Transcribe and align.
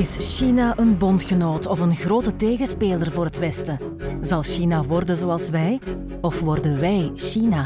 Is 0.00 0.38
China 0.38 0.72
een 0.76 0.98
bondgenoot 0.98 1.66
of 1.66 1.80
een 1.80 1.94
grote 1.94 2.36
tegenspeler 2.36 3.10
voor 3.10 3.24
het 3.24 3.38
Westen? 3.38 3.78
Zal 4.20 4.42
China 4.42 4.82
worden 4.82 5.16
zoals 5.16 5.50
wij 5.50 5.80
of 6.20 6.40
worden 6.40 6.80
wij 6.80 7.12
China? 7.14 7.62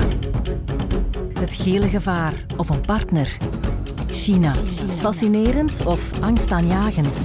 Het 1.38 1.54
gele 1.54 1.88
gevaar 1.88 2.34
of 2.56 2.68
een 2.68 2.80
partner? 2.80 3.36
China. 4.06 4.50
Fascinerend 4.86 5.86
of 5.86 6.22
angstaanjagend? 6.22 7.18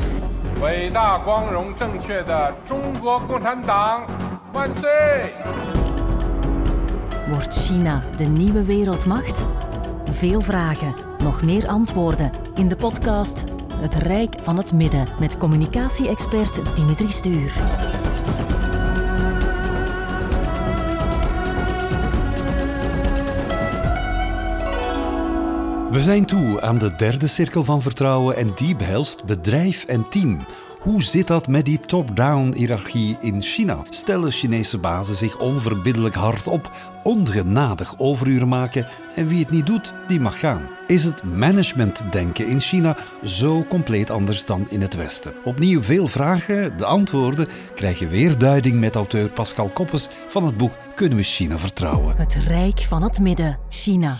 Wordt 7.31 7.53
China 7.53 8.03
de 8.17 8.25
nieuwe 8.25 8.63
wereldmacht? 8.63 9.45
Veel 10.11 10.41
vragen, 10.41 10.93
nog 11.23 11.43
meer 11.43 11.67
antwoorden 11.67 12.31
in 12.55 12.67
de 12.67 12.75
podcast 12.75 13.43
het 13.79 13.95
Rijk 13.95 14.35
van 14.41 14.57
het 14.57 14.73
Midden 14.73 15.07
met 15.19 15.37
communicatie-expert 15.37 16.75
Dimitri 16.75 17.09
Stuur. 17.09 17.53
We 25.91 25.99
zijn 25.99 26.25
toe 26.25 26.61
aan 26.61 26.77
de 26.77 26.95
derde 26.95 27.27
cirkel 27.27 27.63
van 27.63 27.81
vertrouwen 27.81 28.35
en 28.35 28.51
die 28.55 28.75
behelst 28.75 29.25
bedrijf 29.25 29.85
en 29.85 30.09
team. 30.09 30.39
Hoe 30.79 31.03
zit 31.03 31.27
dat 31.27 31.47
met 31.47 31.65
die 31.65 31.79
top-down 31.79 32.53
hiërarchie 32.53 33.17
in 33.21 33.41
China? 33.41 33.83
Stellen 33.89 34.31
Chinese 34.31 34.77
bazen 34.77 35.15
zich 35.15 35.39
onverbiddelijk 35.39 36.15
hard 36.15 36.47
op, 36.47 36.71
ongenadig 37.03 37.93
overuren 37.97 38.47
maken 38.47 38.87
en 39.15 39.27
wie 39.27 39.39
het 39.39 39.49
niet 39.49 39.65
doet, 39.65 39.93
die 40.07 40.19
mag 40.19 40.39
gaan? 40.39 40.78
Is 40.89 41.03
het 41.03 41.23
managementdenken 41.23 42.47
in 42.47 42.59
China 42.59 42.97
zo 43.23 43.63
compleet 43.63 44.09
anders 44.09 44.45
dan 44.45 44.67
in 44.69 44.81
het 44.81 44.95
Westen? 44.95 45.33
Opnieuw 45.43 45.81
veel 45.81 46.07
vragen, 46.07 46.77
de 46.77 46.85
antwoorden 46.85 47.47
krijg 47.75 47.99
je 47.99 48.07
weer 48.07 48.37
duiding 48.37 48.79
met 48.79 48.95
auteur 48.95 49.29
Pascal 49.29 49.69
Koppes 49.69 50.09
van 50.27 50.45
het 50.45 50.57
boek 50.57 50.71
Kunnen 50.95 51.17
we 51.17 51.23
China 51.23 51.57
vertrouwen? 51.57 52.17
Het 52.17 52.37
Rijk 52.47 52.79
van 52.79 53.03
het 53.03 53.19
Midden, 53.19 53.59
China. 53.69 54.17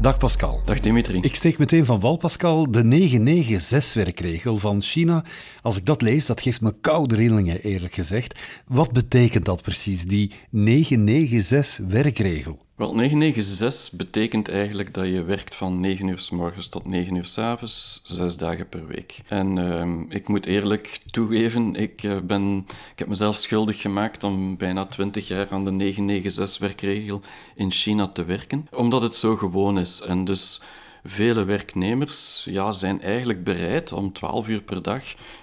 Dag 0.00 0.18
Pascal. 0.18 0.60
Dag 0.64 0.80
Dimitri. 0.80 1.20
Ik 1.20 1.34
steek 1.34 1.58
meteen 1.58 1.84
van 1.84 2.00
wal, 2.00 2.16
Pascal. 2.16 2.70
De 2.70 2.84
996-werkregel 2.84 4.56
van 4.56 4.82
China. 4.82 5.24
Als 5.62 5.76
ik 5.76 5.84
dat 5.84 6.02
lees, 6.02 6.26
dat 6.26 6.40
geeft 6.40 6.60
me 6.60 6.74
koude 6.80 7.16
rillingen, 7.16 7.60
eerlijk 7.60 7.94
gezegd. 7.94 8.38
Wat 8.66 8.92
betekent 8.92 9.44
dat 9.44 9.62
precies, 9.62 10.04
die 10.04 10.32
996-werkregel? 10.56 12.66
Wel, 12.78 12.94
996 12.94 13.92
betekent 13.98 14.48
eigenlijk 14.48 14.94
dat 14.94 15.06
je 15.06 15.24
werkt 15.24 15.54
van 15.54 15.80
9 15.80 16.08
uur 16.08 16.18
s 16.18 16.30
morgens 16.30 16.68
tot 16.68 16.86
9 16.86 17.14
uur 17.14 17.24
s 17.24 17.38
avonds, 17.38 18.00
zes 18.04 18.36
dagen 18.36 18.68
per 18.68 18.86
week. 18.86 19.20
En 19.28 19.58
ehm, 19.58 20.00
ik 20.08 20.28
moet 20.28 20.46
eerlijk 20.46 21.00
toegeven, 21.10 21.74
ik, 21.74 22.02
eh, 22.02 22.16
ben, 22.20 22.66
ik 22.92 22.98
heb 22.98 23.08
mezelf 23.08 23.36
schuldig 23.36 23.80
gemaakt 23.80 24.24
om 24.24 24.56
bijna 24.56 24.84
20 24.84 25.28
jaar 25.28 25.46
aan 25.50 25.64
de 25.64 25.70
996-werkregel 25.70 27.20
in 27.54 27.70
China 27.70 28.08
te 28.08 28.24
werken, 28.24 28.66
omdat 28.70 29.02
het 29.02 29.14
zo 29.14 29.36
gewoon 29.36 29.78
is. 29.78 30.00
En 30.00 30.24
dus 30.24 30.60
vele 31.04 31.44
werknemers 31.44 32.46
ja, 32.50 32.72
zijn 32.72 33.02
eigenlijk 33.02 33.44
bereid 33.44 33.92
om 33.92 34.12
12 34.12 34.48
uur 34.48 34.62
per 34.62 34.82
dag, 34.82 35.02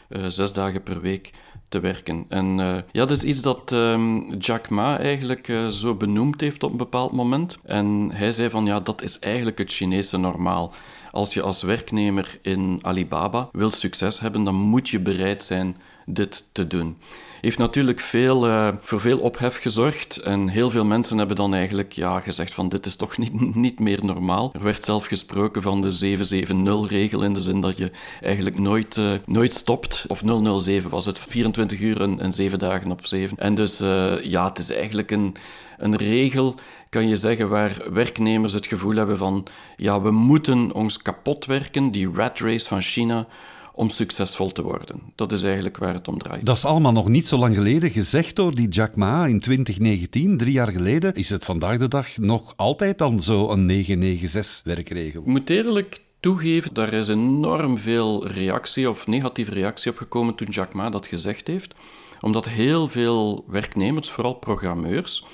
uh, 0.10 0.26
zes 0.28 0.54
dagen 0.54 0.84
per 0.84 1.02
week 1.02 1.32
te 1.76 1.82
werken. 1.82 2.26
En 2.30 2.60
uh, 2.60 2.76
ja, 2.92 3.06
dat 3.06 3.12
is 3.12 3.24
iets 3.24 3.42
dat 3.42 3.72
um, 3.72 4.38
Jack 4.38 4.70
Ma 4.70 5.00
eigenlijk 5.00 5.48
uh, 5.48 5.68
zo 5.68 5.96
benoemd 5.96 6.42
heeft 6.42 6.64
op 6.64 6.72
een 6.72 6.78
bepaald 6.78 7.12
moment. 7.12 7.60
En 7.66 8.12
hij 8.14 8.32
zei 8.32 8.50
van 8.50 8.66
ja, 8.66 8.80
dat 8.80 9.02
is 9.02 9.20
eigenlijk 9.20 9.58
het 9.58 9.74
Chinese 9.74 10.18
normaal. 10.18 10.74
Als 11.12 11.34
je 11.34 11.42
als 11.42 11.64
werknemer 11.64 12.40
in 12.42 12.80
Alibaba 12.82 13.50
wil 13.52 13.72
succes 13.72 14.20
hebben, 14.20 14.44
dan 14.44 14.56
moet 14.56 14.90
je 14.90 15.00
bereid 15.00 15.44
zijn 15.44 15.78
dit 16.06 16.46
te 16.52 16.68
doen 16.68 16.98
heeft 17.46 17.58
natuurlijk 17.58 18.00
veel, 18.00 18.48
uh, 18.48 18.68
voor 18.82 19.00
veel 19.00 19.20
ophef 19.20 19.58
gezorgd. 19.58 20.18
En 20.18 20.48
heel 20.48 20.70
veel 20.70 20.86
mensen 20.86 21.18
hebben 21.18 21.36
dan 21.36 21.54
eigenlijk 21.54 21.92
ja, 21.92 22.20
gezegd 22.20 22.54
van 22.54 22.70
dit 22.70 22.86
is 22.86 22.96
toch 22.96 23.18
niet, 23.24 23.56
niet 23.56 23.80
meer 23.80 24.00
normaal. 24.06 24.50
Er 24.54 24.64
werd 24.64 24.84
zelf 24.84 25.06
gesproken 25.06 25.62
van 25.62 25.82
de 25.82 26.18
770-regel 26.18 27.24
in 27.24 27.34
de 27.34 27.42
zin 27.42 27.62
dat 27.62 27.78
je 27.78 27.92
eigenlijk 28.22 28.60
nooit, 28.60 28.96
uh, 28.96 29.12
nooit 29.26 29.54
stopt. 29.54 30.06
Of 30.08 30.22
007 30.58 30.90
was 30.90 31.06
het, 31.06 31.20
24 31.20 31.80
uur 31.80 32.02
en, 32.02 32.20
en 32.20 32.34
7 32.34 32.60
dagen 32.60 32.92
op 32.92 33.06
7. 33.06 33.38
En 33.38 33.56
dus 33.56 33.82
uh, 33.82 34.24
ja, 34.24 34.48
het 34.48 34.60
is 34.60 34.72
eigenlijk 34.72 35.12
een, 35.12 35.36
een 35.78 35.96
regel 35.96 36.56
kan 36.90 37.08
je 37.08 37.18
zeggen, 37.18 37.50
waar 37.50 37.78
werknemers 37.92 38.54
het 38.54 38.68
gevoel 38.68 38.96
hebben 38.96 39.18
van 39.18 39.46
ja, 39.76 40.02
we 40.02 40.12
moeten 40.12 40.74
ons 40.74 41.02
kapot 41.02 41.46
werken, 41.46 41.92
die 41.92 42.10
rat 42.14 42.40
race 42.40 42.68
van 42.68 42.82
China, 42.82 43.28
om 43.76 43.90
succesvol 43.90 44.52
te 44.52 44.64
worden. 44.64 45.02
Dat 45.16 45.32
is 45.32 45.44
eigenlijk 45.44 45.78
waar 45.78 45.94
het 45.94 46.08
om 46.08 46.18
draait. 46.18 46.46
Dat 46.46 46.58
is 46.58 46.66
allemaal 46.66 46.92
nog 46.92 47.08
niet 47.08 47.28
zo 47.28 47.38
lang 47.38 47.56
geleden 47.56 47.92
gezegd 47.92 48.36
door 48.36 48.56
die 48.56 48.68
Jack 48.68 48.96
Ma 48.96 49.26
in 49.26 49.40
2019, 49.40 50.38
drie 50.38 50.52
jaar 50.52 50.72
geleden. 50.72 51.14
Is 51.14 51.30
het 51.30 51.46
vandaag 51.46 51.78
de 51.78 51.88
dag 51.88 52.18
nog 52.18 52.54
altijd 52.56 52.98
dan 52.98 53.22
zo 53.22 53.50
een 53.50 53.86
996-werkregel? 53.86 55.22
Ik 55.22 55.26
moet 55.26 55.50
eerlijk 55.50 56.02
toegeven, 56.20 56.74
daar 56.74 56.94
is 56.94 57.08
enorm 57.08 57.78
veel 57.78 58.28
reactie 58.28 58.90
of 58.90 59.08
negatieve 59.08 59.52
reactie 59.52 59.92
op 59.92 59.98
gekomen 59.98 60.36
toen 60.36 60.50
Jack 60.50 60.74
Ma 60.74 60.90
dat 60.90 61.08
gezegd 61.08 61.48
heeft. 61.48 61.74
Omdat 62.22 62.50
heel 62.50 62.88
veel 62.88 63.46
werknemers, 63.48 64.12
vooral 64.12 64.34
programmeurs, 64.34 65.26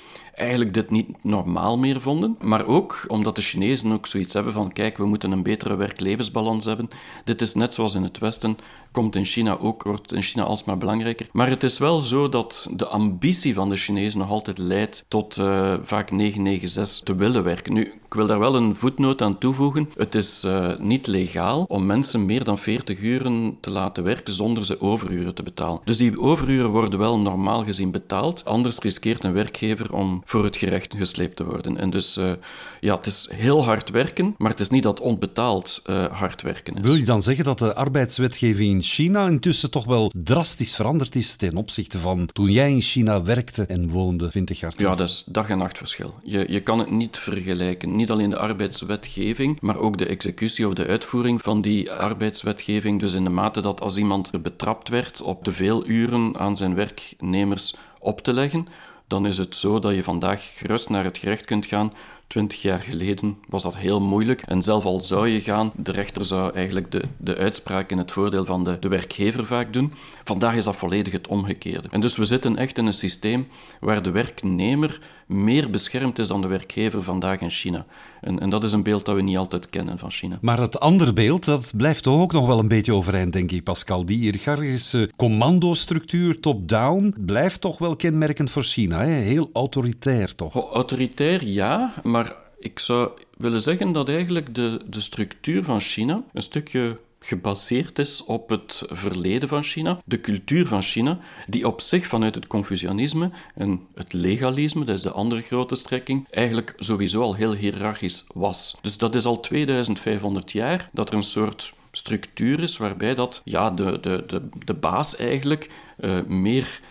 eigenlijk 0.41 0.73
dit 0.73 0.89
niet 0.89 1.23
normaal 1.23 1.77
meer 1.77 2.01
vonden. 2.01 2.37
Maar 2.41 2.65
ook 2.65 3.03
omdat 3.07 3.35
de 3.35 3.41
Chinezen 3.41 3.91
ook 3.91 4.07
zoiets 4.07 4.33
hebben 4.33 4.53
van 4.53 4.71
kijk, 4.71 4.97
we 4.97 5.05
moeten 5.05 5.31
een 5.31 5.43
betere 5.43 5.75
werk-levensbalans 5.75 6.65
hebben. 6.65 6.89
Dit 7.23 7.41
is 7.41 7.53
net 7.53 7.73
zoals 7.73 7.95
in 7.95 8.03
het 8.03 8.17
Westen, 8.17 8.57
komt 8.91 9.15
in 9.15 9.25
China 9.25 9.57
ook, 9.57 9.83
wordt 9.83 10.13
in 10.13 10.23
China 10.23 10.43
alsmaar 10.43 10.77
belangrijker. 10.77 11.27
Maar 11.31 11.49
het 11.49 11.63
is 11.63 11.77
wel 11.77 11.99
zo 11.99 12.29
dat 12.29 12.69
de 12.75 12.87
ambitie 12.87 13.53
van 13.53 13.69
de 13.69 13.77
Chinezen 13.77 14.19
nog 14.19 14.29
altijd 14.29 14.57
leidt 14.57 15.05
tot 15.07 15.37
uh, 15.37 15.45
vaak 15.81 16.11
996 16.11 17.03
te 17.03 17.15
willen 17.15 17.43
werken. 17.43 17.73
Nu, 17.73 17.81
ik 18.11 18.13
wil 18.13 18.27
daar 18.27 18.39
wel 18.39 18.55
een 18.55 18.75
voetnoot 18.75 19.21
aan 19.21 19.37
toevoegen. 19.37 19.89
Het 19.95 20.15
is 20.15 20.43
uh, 20.45 20.69
niet 20.79 21.07
legaal 21.07 21.65
om 21.67 21.85
mensen 21.85 22.25
meer 22.25 22.43
dan 22.43 22.59
40 22.59 22.99
uren 22.99 23.57
te 23.59 23.69
laten 23.69 24.03
werken 24.03 24.33
zonder 24.33 24.65
ze 24.65 24.81
overuren 24.81 25.35
te 25.35 25.43
betalen. 25.43 25.81
Dus 25.85 25.97
die 25.97 26.19
overuren 26.19 26.69
worden 26.69 26.99
wel 26.99 27.19
normaal 27.19 27.63
gezien 27.63 27.91
betaald. 27.91 28.45
Anders 28.45 28.79
riskeert 28.79 29.23
een 29.23 29.33
werkgever 29.33 29.93
om 29.93 30.21
voor 30.31 30.43
het 30.43 30.57
gerecht 30.57 30.93
gesleept 30.97 31.35
te 31.35 31.45
worden. 31.45 31.77
En 31.77 31.89
dus 31.89 32.17
uh, 32.17 32.31
ja, 32.79 32.95
het 32.95 33.05
is 33.05 33.29
heel 33.33 33.63
hard 33.63 33.89
werken, 33.89 34.35
maar 34.37 34.51
het 34.51 34.59
is 34.59 34.69
niet 34.69 34.83
dat 34.83 34.99
onbetaald 34.99 35.81
uh, 35.85 36.05
hard 36.05 36.41
werken 36.41 36.73
is. 36.73 36.81
Wil 36.81 36.95
je 36.95 37.05
dan 37.05 37.23
zeggen 37.23 37.45
dat 37.45 37.59
de 37.59 37.75
arbeidswetgeving 37.75 38.71
in 38.71 38.81
China 38.81 39.27
intussen 39.27 39.71
toch 39.71 39.85
wel 39.85 40.11
drastisch 40.23 40.75
veranderd 40.75 41.15
is 41.15 41.35
ten 41.35 41.55
opzichte 41.55 41.99
van 41.99 42.29
toen 42.33 42.51
jij 42.51 42.71
in 42.71 42.81
China 42.81 43.23
werkte 43.23 43.65
en 43.65 43.89
woonde 43.89 44.29
20 44.29 44.59
jaar 44.59 44.71
terug? 44.71 44.89
Ja, 44.89 44.95
dat 44.95 45.09
is 45.09 45.23
dag 45.27 45.49
en 45.49 45.57
nacht 45.57 45.77
verschil. 45.77 46.15
Je, 46.23 46.45
je 46.49 46.61
kan 46.61 46.79
het 46.79 46.89
niet 46.89 47.17
vergelijken. 47.17 47.95
Niet 47.95 48.11
alleen 48.11 48.29
de 48.29 48.37
arbeidswetgeving, 48.37 49.61
maar 49.61 49.77
ook 49.77 49.97
de 49.97 50.05
executie 50.05 50.67
of 50.67 50.73
de 50.73 50.87
uitvoering 50.87 51.41
van 51.41 51.61
die 51.61 51.91
arbeidswetgeving. 51.91 52.99
Dus 52.99 53.13
in 53.13 53.23
de 53.23 53.29
mate 53.29 53.61
dat 53.61 53.81
als 53.81 53.97
iemand 53.97 54.41
betrapt 54.41 54.89
werd 54.89 55.21
op 55.21 55.43
te 55.43 55.53
veel 55.53 55.87
uren 55.87 56.37
aan 56.37 56.57
zijn 56.57 56.75
werknemers 56.75 57.75
op 57.99 58.21
te 58.21 58.33
leggen, 58.33 58.67
dan 59.11 59.25
is 59.25 59.37
het 59.37 59.55
zo 59.55 59.79
dat 59.79 59.95
je 59.95 60.03
vandaag 60.03 60.57
gerust 60.57 60.89
naar 60.89 61.03
het 61.03 61.17
gerecht 61.17 61.45
kunt 61.45 61.65
gaan. 61.65 61.93
Twintig 62.27 62.61
jaar 62.61 62.79
geleden 62.79 63.37
was 63.49 63.63
dat 63.63 63.75
heel 63.75 64.01
moeilijk. 64.01 64.41
En 64.41 64.63
zelf 64.63 64.85
al 64.85 65.01
zou 65.01 65.27
je 65.27 65.41
gaan, 65.41 65.71
de 65.75 65.91
rechter 65.91 66.25
zou 66.25 66.53
eigenlijk 66.53 66.91
de, 66.91 67.01
de 67.17 67.37
uitspraak 67.37 67.91
in 67.91 67.97
het 67.97 68.11
voordeel 68.11 68.45
van 68.45 68.63
de, 68.63 68.79
de 68.79 68.87
werkgever 68.87 69.45
vaak 69.45 69.73
doen. 69.73 69.93
Vandaag 70.23 70.55
is 70.55 70.63
dat 70.63 70.75
volledig 70.75 71.13
het 71.13 71.27
omgekeerde. 71.27 71.87
En 71.91 72.01
dus 72.01 72.17
we 72.17 72.25
zitten 72.25 72.57
echt 72.57 72.77
in 72.77 72.85
een 72.85 72.93
systeem 72.93 73.47
waar 73.79 74.03
de 74.03 74.11
werknemer 74.11 74.99
meer 75.27 75.69
beschermd 75.69 76.19
is 76.19 76.27
dan 76.27 76.41
de 76.41 76.47
werkgever 76.47 77.03
vandaag 77.03 77.41
in 77.41 77.49
China. 77.49 77.85
En, 78.21 78.39
en, 78.39 78.49
dat 78.49 78.63
is 78.63 78.71
een 78.71 78.83
beeld 78.83 79.05
dat 79.05 79.15
we 79.15 79.21
niet 79.21 79.37
altijd 79.37 79.69
kennen 79.69 79.97
van 79.97 80.11
China. 80.11 80.37
Maar 80.41 80.59
het 80.59 80.79
andere 80.79 81.13
beeld, 81.13 81.45
dat 81.45 81.71
blijft 81.75 82.03
toch 82.03 82.21
ook 82.21 82.31
nog 82.31 82.47
wel 82.47 82.59
een 82.59 82.67
beetje 82.67 82.93
overeind, 82.93 83.33
denk 83.33 83.51
ik, 83.51 83.63
Pascal. 83.63 84.05
Die 84.05 84.19
hiërarchische 84.19 85.11
commandostructuur, 85.15 86.39
top-down, 86.39 87.15
blijft 87.17 87.61
toch 87.61 87.77
wel 87.77 87.95
kenmerkend 87.95 88.51
voor 88.51 88.63
China. 88.63 88.99
Hè? 88.99 89.11
Heel 89.11 89.49
autoritair, 89.53 90.35
toch? 90.35 90.55
Oh, 90.55 90.71
autoritair, 90.71 91.45
ja, 91.45 91.93
maar 92.03 92.35
ik 92.59 92.79
zou 92.79 93.11
willen 93.37 93.61
zeggen 93.61 93.91
dat 93.91 94.09
eigenlijk 94.09 94.55
de, 94.55 94.81
de 94.89 94.99
structuur 94.99 95.63
van 95.63 95.81
China 95.81 96.23
een 96.33 96.41
stukje 96.41 96.97
gebaseerd 97.23 97.99
is 97.99 98.23
op 98.23 98.49
het 98.49 98.83
verleden 98.87 99.49
van 99.49 99.63
China, 99.63 100.01
de 100.05 100.21
cultuur 100.21 100.67
van 100.67 100.81
China, 100.81 101.19
die 101.47 101.67
op 101.67 101.81
zich 101.81 102.07
vanuit 102.07 102.35
het 102.35 102.47
Confucianisme 102.47 103.31
en 103.55 103.81
het 103.95 104.13
legalisme, 104.13 104.85
dat 104.85 104.95
is 104.95 105.01
de 105.01 105.11
andere 105.11 105.41
grote 105.41 105.75
strekking, 105.75 106.27
eigenlijk 106.29 106.73
sowieso 106.77 107.21
al 107.21 107.33
heel 107.33 107.53
hiërarchisch 107.53 108.25
was. 108.33 108.77
Dus 108.81 108.97
dat 108.97 109.15
is 109.15 109.25
al 109.25 109.39
2500 109.39 110.51
jaar 110.51 110.89
dat 110.93 111.09
er 111.09 111.15
een 111.15 111.23
soort 111.23 111.73
structuur 111.91 112.59
is 112.59 112.77
waarbij 112.77 113.15
dat, 113.15 113.41
ja, 113.43 113.71
de, 113.71 113.99
de, 113.99 114.23
de, 114.27 114.49
de 114.65 114.73
baas 114.73 115.15
eigenlijk 115.15 115.69
uh, 115.99 116.19
meer 116.27 116.81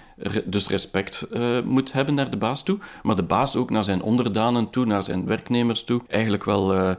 dus 0.45 0.69
respect 0.69 1.27
uh, 1.33 1.61
moet 1.63 1.93
hebben 1.93 2.15
naar 2.15 2.31
de 2.31 2.37
baas 2.37 2.63
toe, 2.63 2.79
maar 3.03 3.17
de 3.17 3.23
baas 3.23 3.57
ook 3.57 3.71
naar 3.71 3.85
zijn 3.85 4.03
onderdanen 4.03 4.71
toe, 4.71 4.87
naar 4.87 5.03
zijn 5.03 5.27
werknemers 5.27 5.85
toe, 5.85 6.03
eigenlijk 6.09 6.45
wel 6.45 6.75
uh, 6.75 6.93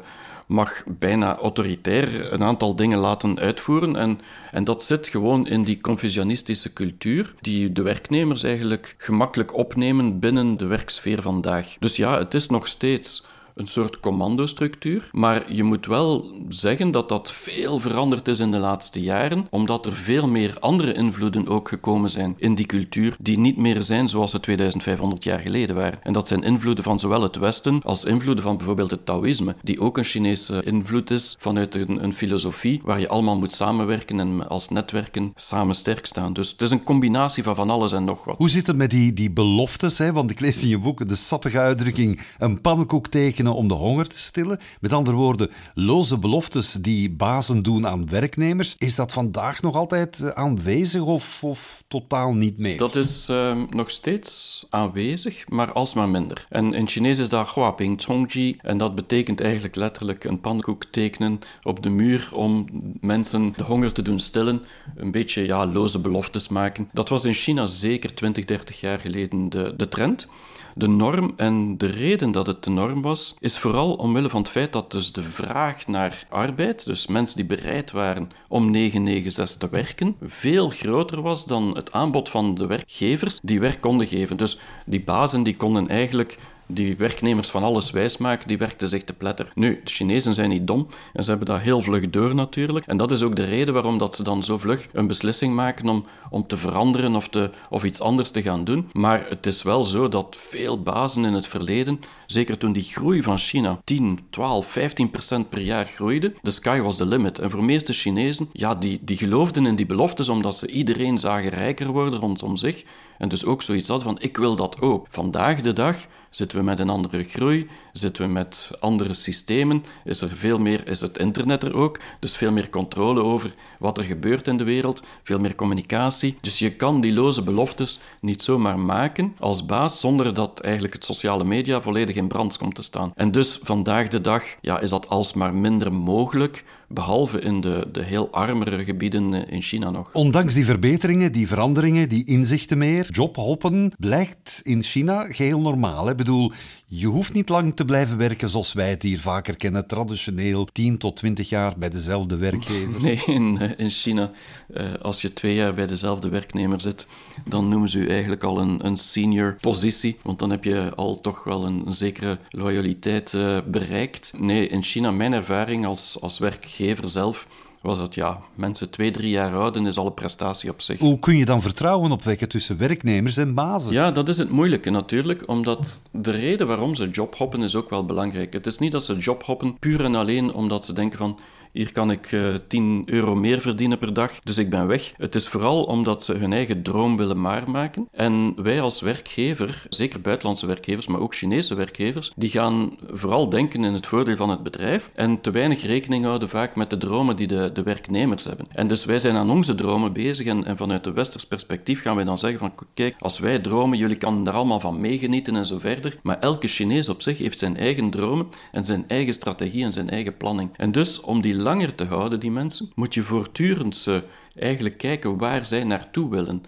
mag 0.51 0.83
bijna 0.99 1.37
autoritair 1.37 2.33
een 2.33 2.43
aantal 2.43 2.75
dingen 2.75 2.99
laten 2.99 3.39
uitvoeren. 3.39 3.95
En, 3.95 4.19
en 4.51 4.63
dat 4.63 4.83
zit 4.83 5.07
gewoon 5.07 5.47
in 5.47 5.63
die 5.63 5.81
confucianistische 5.81 6.73
cultuur, 6.73 7.33
die 7.41 7.71
de 7.71 7.81
werknemers 7.81 8.43
eigenlijk 8.43 8.95
gemakkelijk 8.97 9.57
opnemen 9.57 10.19
binnen 10.19 10.57
de 10.57 10.65
werksfeer 10.65 11.21
vandaag. 11.21 11.75
Dus 11.79 11.95
ja, 11.95 12.17
het 12.17 12.33
is 12.33 12.47
nog 12.47 12.67
steeds 12.67 13.25
een 13.55 13.67
soort 13.67 13.99
commandostructuur. 13.99 15.09
Maar 15.11 15.53
je 15.53 15.63
moet 15.63 15.85
wel 15.85 16.31
zeggen 16.49 16.91
dat 16.91 17.09
dat 17.09 17.31
veel 17.31 17.79
veranderd 17.79 18.27
is 18.27 18.39
in 18.39 18.51
de 18.51 18.57
laatste 18.57 19.01
jaren, 19.01 19.47
omdat 19.49 19.85
er 19.85 19.93
veel 19.93 20.27
meer 20.27 20.57
andere 20.59 20.93
invloeden 20.93 21.47
ook 21.47 21.67
gekomen 21.67 22.09
zijn 22.09 22.35
in 22.37 22.55
die 22.55 22.65
cultuur, 22.65 23.15
die 23.19 23.39
niet 23.39 23.57
meer 23.57 23.83
zijn 23.83 24.09
zoals 24.09 24.31
ze 24.31 24.39
2500 24.39 25.23
jaar 25.23 25.39
geleden 25.39 25.75
waren. 25.75 26.03
En 26.03 26.13
dat 26.13 26.27
zijn 26.27 26.43
invloeden 26.43 26.83
van 26.83 26.99
zowel 26.99 27.21
het 27.21 27.35
Westen 27.35 27.81
als 27.83 28.05
invloeden 28.05 28.43
van 28.43 28.57
bijvoorbeeld 28.57 28.91
het 28.91 29.05
Taoïsme, 29.05 29.55
die 29.61 29.79
ook 29.79 29.97
een 29.97 30.03
Chinese 30.03 30.63
invloed 30.63 31.11
is 31.11 31.35
vanuit 31.39 31.75
een, 31.75 32.13
filosofie 32.13 32.81
waar 32.83 32.99
je 32.99 33.07
allemaal 33.07 33.39
moet 33.39 33.53
samenwerken 33.53 34.19
en 34.19 34.49
als 34.49 34.69
netwerken 34.69 35.31
samen 35.35 35.75
sterk 35.75 36.05
staan. 36.05 36.33
Dus 36.33 36.51
het 36.51 36.61
is 36.61 36.71
een 36.71 36.83
combinatie 36.83 37.43
van 37.43 37.55
van 37.55 37.69
alles 37.69 37.91
en 37.91 38.03
nog 38.03 38.25
wat. 38.25 38.37
Hoe 38.37 38.49
zit 38.49 38.67
het 38.67 38.75
met 38.75 38.89
die, 38.89 39.13
die 39.13 39.31
beloftes? 39.31 39.97
Hè? 39.97 40.11
Want 40.11 40.31
ik 40.31 40.39
lees 40.39 40.61
in 40.61 40.67
je 40.67 40.79
boek 40.79 41.07
de 41.07 41.15
sappige 41.15 41.59
uitdrukking 41.59 42.21
een 42.37 42.61
pannenkoek 42.61 43.11
om 43.47 43.67
de 43.67 43.73
honger 43.73 44.07
te 44.07 44.17
stillen. 44.17 44.59
Met 44.79 44.93
andere 44.93 45.17
woorden, 45.17 45.49
loze 45.73 46.17
beloftes 46.17 46.73
die 46.73 47.11
bazen 47.11 47.63
doen 47.63 47.87
aan 47.87 48.09
werknemers. 48.09 48.75
Is 48.77 48.95
dat 48.95 49.11
vandaag 49.11 49.61
nog 49.61 49.75
altijd 49.75 50.19
eh, 50.19 50.29
aanwezig 50.29 51.01
of, 51.01 51.43
of 51.43 51.83
totaal 51.87 52.33
niet 52.33 52.57
meer? 52.57 52.77
Dat 52.77 52.95
is 52.95 53.29
uh, 53.29 53.57
nog 53.69 53.91
steeds 53.91 54.65
aanwezig, 54.69 55.49
maar 55.49 55.71
alsmaar 55.71 56.09
minder. 56.09 56.45
En 56.49 56.73
in 56.73 56.87
Chinees 56.87 57.19
is 57.19 57.29
dat 57.29 57.53
Huaping 57.53 58.01
Chongji. 58.01 58.57
En 58.61 58.77
dat 58.77 58.95
betekent 58.95 59.41
eigenlijk 59.41 59.75
letterlijk 59.75 60.23
een 60.23 60.41
pannenkoek 60.41 60.83
tekenen 60.85 61.39
op 61.63 61.83
de 61.83 61.89
muur 61.89 62.29
om 62.33 62.65
mensen 62.99 63.53
de 63.55 63.63
honger 63.63 63.91
te 63.91 64.01
doen 64.01 64.19
stillen. 64.19 64.61
Een 64.95 65.11
beetje 65.11 65.45
ja, 65.45 65.65
loze 65.65 66.01
beloftes 66.01 66.49
maken. 66.49 66.89
Dat 66.93 67.09
was 67.09 67.25
in 67.25 67.33
China 67.33 67.65
zeker 67.65 68.13
20, 68.13 68.45
30 68.45 68.79
jaar 68.79 68.99
geleden 68.99 69.49
de, 69.49 69.73
de 69.77 69.87
trend 69.87 70.27
de 70.75 70.87
norm. 70.87 71.33
En 71.35 71.77
de 71.77 71.85
reden 71.85 72.31
dat 72.31 72.47
het 72.47 72.63
de 72.63 72.69
norm 72.69 73.01
was, 73.01 73.35
is 73.39 73.57
vooral 73.57 73.93
omwille 73.93 74.29
van 74.29 74.41
het 74.41 74.51
feit 74.51 74.73
dat 74.73 74.91
dus 74.91 75.11
de 75.11 75.23
vraag 75.23 75.87
naar 75.87 76.25
arbeid, 76.29 76.85
dus 76.85 77.07
mensen 77.07 77.37
die 77.37 77.45
bereid 77.45 77.91
waren 77.91 78.29
om 78.47 78.71
996 78.71 79.69
te 79.69 79.75
werken, 79.75 80.15
veel 80.21 80.69
groter 80.69 81.21
was 81.21 81.45
dan 81.45 81.75
het 81.75 81.91
aanbod 81.91 82.29
van 82.29 82.55
de 82.55 82.65
werkgevers 82.65 83.39
die 83.43 83.59
werk 83.59 83.81
konden 83.81 84.07
geven. 84.07 84.37
Dus 84.37 84.59
die 84.85 85.03
bazen 85.03 85.43
die 85.43 85.55
konden 85.55 85.87
eigenlijk 85.87 86.37
die 86.73 86.97
werknemers 86.97 87.49
van 87.49 87.63
alles 87.63 87.91
wijsmaken, 87.91 88.47
die 88.47 88.57
werkten 88.57 88.89
zich 88.89 89.03
te 89.03 89.13
pletter. 89.13 89.51
Nu, 89.55 89.81
de 89.83 89.91
Chinezen 89.91 90.33
zijn 90.33 90.49
niet 90.49 90.67
dom 90.67 90.87
en 91.13 91.23
ze 91.23 91.29
hebben 91.29 91.47
dat 91.47 91.59
heel 91.59 91.81
vlug 91.81 92.09
door 92.09 92.35
natuurlijk. 92.35 92.85
En 92.87 92.97
dat 92.97 93.11
is 93.11 93.23
ook 93.23 93.35
de 93.35 93.43
reden 93.43 93.73
waarom 93.73 93.97
dat 93.97 94.15
ze 94.15 94.23
dan 94.23 94.43
zo 94.43 94.57
vlug 94.57 94.87
een 94.93 95.07
beslissing 95.07 95.55
maken 95.55 95.89
om, 95.89 96.05
om 96.29 96.47
te 96.47 96.57
veranderen 96.57 97.15
of, 97.15 97.27
te, 97.27 97.49
of 97.69 97.83
iets 97.83 98.01
anders 98.01 98.29
te 98.31 98.41
gaan 98.41 98.63
doen. 98.63 98.89
Maar 98.93 99.25
het 99.29 99.45
is 99.45 99.63
wel 99.63 99.85
zo 99.85 100.09
dat 100.09 100.37
veel 100.39 100.81
bazen 100.81 101.25
in 101.25 101.33
het 101.33 101.47
verleden, 101.47 101.99
zeker 102.25 102.57
toen 102.57 102.73
die 102.73 102.83
groei 102.83 103.23
van 103.23 103.37
China 103.37 103.81
10, 103.83 104.19
12, 104.29 104.67
15 104.67 105.09
procent 105.09 105.49
per 105.49 105.61
jaar 105.61 105.85
groeide, 105.85 106.33
de 106.41 106.51
sky 106.51 106.79
was 106.79 106.97
the 106.97 107.05
limit. 107.05 107.39
En 107.39 107.49
voor 107.49 107.59
de 107.59 107.65
meeste 107.65 107.93
Chinezen, 107.93 108.49
ja, 108.53 108.75
die, 108.75 108.99
die 109.01 109.17
geloofden 109.17 109.65
in 109.65 109.75
die 109.75 109.85
beloftes 109.85 110.29
omdat 110.29 110.57
ze 110.57 110.67
iedereen 110.67 111.19
zagen 111.19 111.49
rijker 111.49 111.87
worden 111.87 112.19
rondom 112.19 112.57
zich. 112.57 112.83
En 113.17 113.29
dus 113.29 113.45
ook 113.45 113.61
zoiets 113.61 113.87
hadden 113.87 114.07
van, 114.07 114.21
ik 114.21 114.37
wil 114.37 114.55
dat 114.55 114.81
ook. 114.81 115.07
Vandaag 115.09 115.61
de 115.61 115.73
dag 115.73 115.97
Zitten 116.31 116.57
we 116.57 116.63
met 116.63 116.79
een 116.79 116.89
andere 116.89 117.23
groei? 117.23 117.67
Zitten 117.93 118.25
we 118.25 118.31
met 118.31 118.71
andere 118.79 119.13
systemen? 119.13 119.83
Is 120.03 120.21
er 120.21 120.29
veel 120.29 120.59
meer, 120.59 120.87
is 120.87 121.01
het 121.01 121.17
internet 121.17 121.63
er 121.63 121.75
ook? 121.75 121.99
Dus 122.19 122.35
veel 122.35 122.51
meer 122.51 122.69
controle 122.69 123.23
over 123.23 123.53
wat 123.79 123.97
er 123.97 124.03
gebeurt 124.03 124.47
in 124.47 124.57
de 124.57 124.63
wereld, 124.63 125.01
veel 125.23 125.39
meer 125.39 125.55
communicatie. 125.55 126.37
Dus 126.41 126.59
je 126.59 126.75
kan 126.75 127.01
die 127.01 127.13
loze 127.13 127.43
beloftes 127.43 127.99
niet 128.21 128.43
zomaar 128.43 128.79
maken 128.79 129.33
als 129.39 129.65
baas 129.65 129.99
zonder 129.99 130.33
dat 130.33 130.59
eigenlijk 130.59 130.93
het 130.93 131.05
sociale 131.05 131.43
media 131.43 131.81
volledig 131.81 132.15
in 132.15 132.27
brand 132.27 132.57
komt 132.57 132.75
te 132.75 132.83
staan. 132.83 133.11
En 133.15 133.31
dus 133.31 133.59
vandaag 133.63 134.07
de 134.07 134.21
dag 134.21 134.43
ja, 134.61 134.79
is 134.79 134.89
dat 134.89 135.09
alsmaar 135.09 135.53
minder 135.53 135.93
mogelijk 135.93 136.63
behalve 136.93 137.39
in 137.39 137.61
de, 137.61 137.87
de 137.91 138.03
heel 138.03 138.31
armere 138.31 138.83
gebieden 138.83 139.49
in 139.49 139.61
China 139.61 139.89
nog. 139.89 140.09
Ondanks 140.13 140.53
die 140.53 140.65
verbeteringen, 140.65 141.31
die 141.31 141.47
veranderingen, 141.47 142.09
die 142.09 142.25
inzichten 142.25 142.77
meer, 142.77 143.07
jobhoppen 143.11 143.91
blijkt 143.99 144.59
in 144.63 144.83
China 144.83 145.25
geheel 145.29 145.59
normaal. 145.59 146.07
Bedoel, 146.23 146.51
je 146.85 147.07
hoeft 147.07 147.33
niet 147.33 147.49
lang 147.49 147.75
te 147.75 147.85
blijven 147.85 148.17
werken 148.17 148.49
zoals 148.49 148.73
wij 148.73 148.89
het 148.89 149.03
hier 149.03 149.19
vaker 149.19 149.55
kennen, 149.55 149.87
traditioneel 149.87 150.65
10 150.65 150.97
tot 150.97 151.15
20 151.15 151.49
jaar 151.49 151.77
bij 151.77 151.89
dezelfde 151.89 152.35
werkgever. 152.35 153.01
Nee, 153.01 153.21
in, 153.25 153.59
eh, 153.59 153.71
in 153.77 153.89
China, 153.89 154.31
eh, 154.73 154.93
als 155.01 155.21
je 155.21 155.33
twee 155.33 155.55
jaar 155.55 155.73
bij 155.73 155.87
dezelfde 155.87 156.29
werknemer 156.29 156.81
zit, 156.81 157.07
dan 157.47 157.69
noemen 157.69 157.89
ze 157.89 157.97
u 157.97 158.07
eigenlijk 158.07 158.43
al 158.43 158.59
een, 158.59 158.85
een 158.85 158.97
senior 158.97 159.55
positie, 159.61 160.17
want 160.21 160.39
dan 160.39 160.49
heb 160.49 160.63
je 160.63 160.91
al 160.95 161.21
toch 161.21 161.43
wel 161.43 161.65
een, 161.65 161.81
een 161.85 161.93
zekere 161.93 162.37
loyaliteit 162.49 163.37
bereikt. 163.65 164.33
Nee, 164.37 164.67
in 164.67 164.83
China, 164.83 165.11
mijn 165.11 165.33
ervaring 165.33 165.85
als, 165.85 166.17
als 166.21 166.39
werkgever 166.39 167.09
zelf 167.09 167.47
was 167.81 167.97
dat 167.97 168.15
ja, 168.15 168.39
mensen 168.55 168.89
twee, 168.89 169.11
drie 169.11 169.29
jaar 169.29 169.51
houden 169.51 169.85
is 169.85 169.97
al 169.97 170.05
een 170.05 170.13
prestatie 170.13 170.69
op 170.69 170.81
zich. 170.81 170.99
Hoe 170.99 171.19
kun 171.19 171.37
je 171.37 171.45
dan 171.45 171.61
vertrouwen 171.61 172.11
opwekken 172.11 172.49
tussen 172.49 172.77
werknemers 172.77 173.37
en 173.37 173.53
bazen? 173.53 173.93
Ja, 173.93 174.11
dat 174.11 174.29
is 174.29 174.37
het 174.37 174.49
moeilijke 174.49 174.89
natuurlijk, 174.89 175.43
omdat 175.47 176.01
de 176.11 176.31
reden 176.31 176.67
waarom 176.67 176.95
ze 176.95 177.09
jobhoppen 177.09 177.61
is 177.61 177.75
ook 177.75 177.89
wel 177.89 178.05
belangrijk. 178.05 178.53
Het 178.53 178.65
is 178.67 178.77
niet 178.77 178.91
dat 178.91 179.03
ze 179.03 179.17
jobhoppen 179.17 179.79
puur 179.79 180.03
en 180.03 180.15
alleen 180.15 180.53
omdat 180.53 180.85
ze 180.85 180.93
denken 180.93 181.17
van 181.17 181.39
hier 181.71 181.91
kan 181.91 182.11
ik 182.11 182.31
uh, 182.31 182.55
eh, 182.55 182.61
10 182.67 183.03
euro 183.05 183.35
meer 183.35 183.61
verdienen 183.61 183.97
per 183.97 184.13
dag, 184.13 184.39
dus 184.43 184.57
ik 184.57 184.69
ben 184.69 184.87
weg. 184.87 185.13
Het 185.17 185.35
is 185.35 185.47
vooral 185.47 185.83
omdat 185.83 186.23
ze 186.23 186.33
hun 186.33 186.53
eigen 186.53 186.81
droom 186.81 187.17
willen 187.17 187.41
maken. 187.41 188.07
En 188.11 188.53
wij 188.63 188.81
als 188.81 189.01
werkgever, 189.01 189.85
zeker 189.89 190.21
buitenlandse 190.21 190.65
werkgevers, 190.65 191.07
maar 191.07 191.19
ook 191.19 191.35
Chinese 191.35 191.75
werkgevers, 191.75 192.31
die 192.35 192.49
gaan 192.49 192.97
vooral 193.11 193.49
denken 193.49 193.83
in 193.83 193.93
het 193.93 194.07
voordeel 194.07 194.35
van 194.35 194.49
het 194.49 194.63
bedrijf 194.63 195.09
en 195.15 195.41
te 195.41 195.51
weinig 195.51 195.85
rekening 195.85 196.25
houden 196.25 196.49
vaak 196.49 196.75
met 196.75 196.89
de 196.89 196.97
dromen 196.97 197.35
die 197.35 197.47
de, 197.47 197.71
de 197.73 197.83
werknemers 197.83 198.43
hebben. 198.43 198.65
En 198.71 198.87
dus 198.87 199.05
wij 199.05 199.19
zijn 199.19 199.35
aan 199.35 199.51
onze 199.51 199.75
dromen 199.75 200.13
bezig 200.13 200.45
en, 200.47 200.65
en 200.65 200.77
vanuit 200.77 201.03
de 201.03 201.13
westers 201.13 201.45
perspectief 201.45 202.01
gaan 202.01 202.15
wij 202.15 202.25
dan 202.25 202.37
zeggen 202.37 202.59
van 202.59 202.73
kijk, 202.93 203.15
als 203.19 203.39
wij 203.39 203.59
dromen, 203.59 203.97
jullie 203.97 204.17
kan 204.17 204.43
daar 204.43 204.53
allemaal 204.53 204.79
van 204.79 205.01
meegenieten 205.01 205.55
en 205.55 205.65
zo 205.65 205.79
verder. 205.79 206.19
Maar 206.23 206.39
elke 206.39 206.67
Chinees 206.67 207.09
op 207.09 207.21
zich 207.21 207.37
heeft 207.37 207.59
zijn 207.59 207.77
eigen 207.77 208.09
dromen 208.09 208.47
en 208.71 208.85
zijn 208.85 209.05
eigen 209.07 209.33
strategie 209.33 209.83
en 209.83 209.93
zijn 209.93 210.09
eigen 210.09 210.37
planning. 210.37 210.69
En 210.75 210.91
dus 210.91 211.21
om 211.21 211.41
die 211.41 211.55
langer 211.61 211.95
te 211.95 212.05
houden, 212.05 212.39
die 212.39 212.51
mensen, 212.51 212.91
moet 212.95 213.13
je 213.13 213.23
voortdurend 213.23 213.95
ze 213.95 214.23
eigenlijk 214.55 214.97
kijken 214.97 215.37
waar 215.37 215.65
zij 215.65 215.83
naartoe 215.83 216.29
willen. 216.29 216.63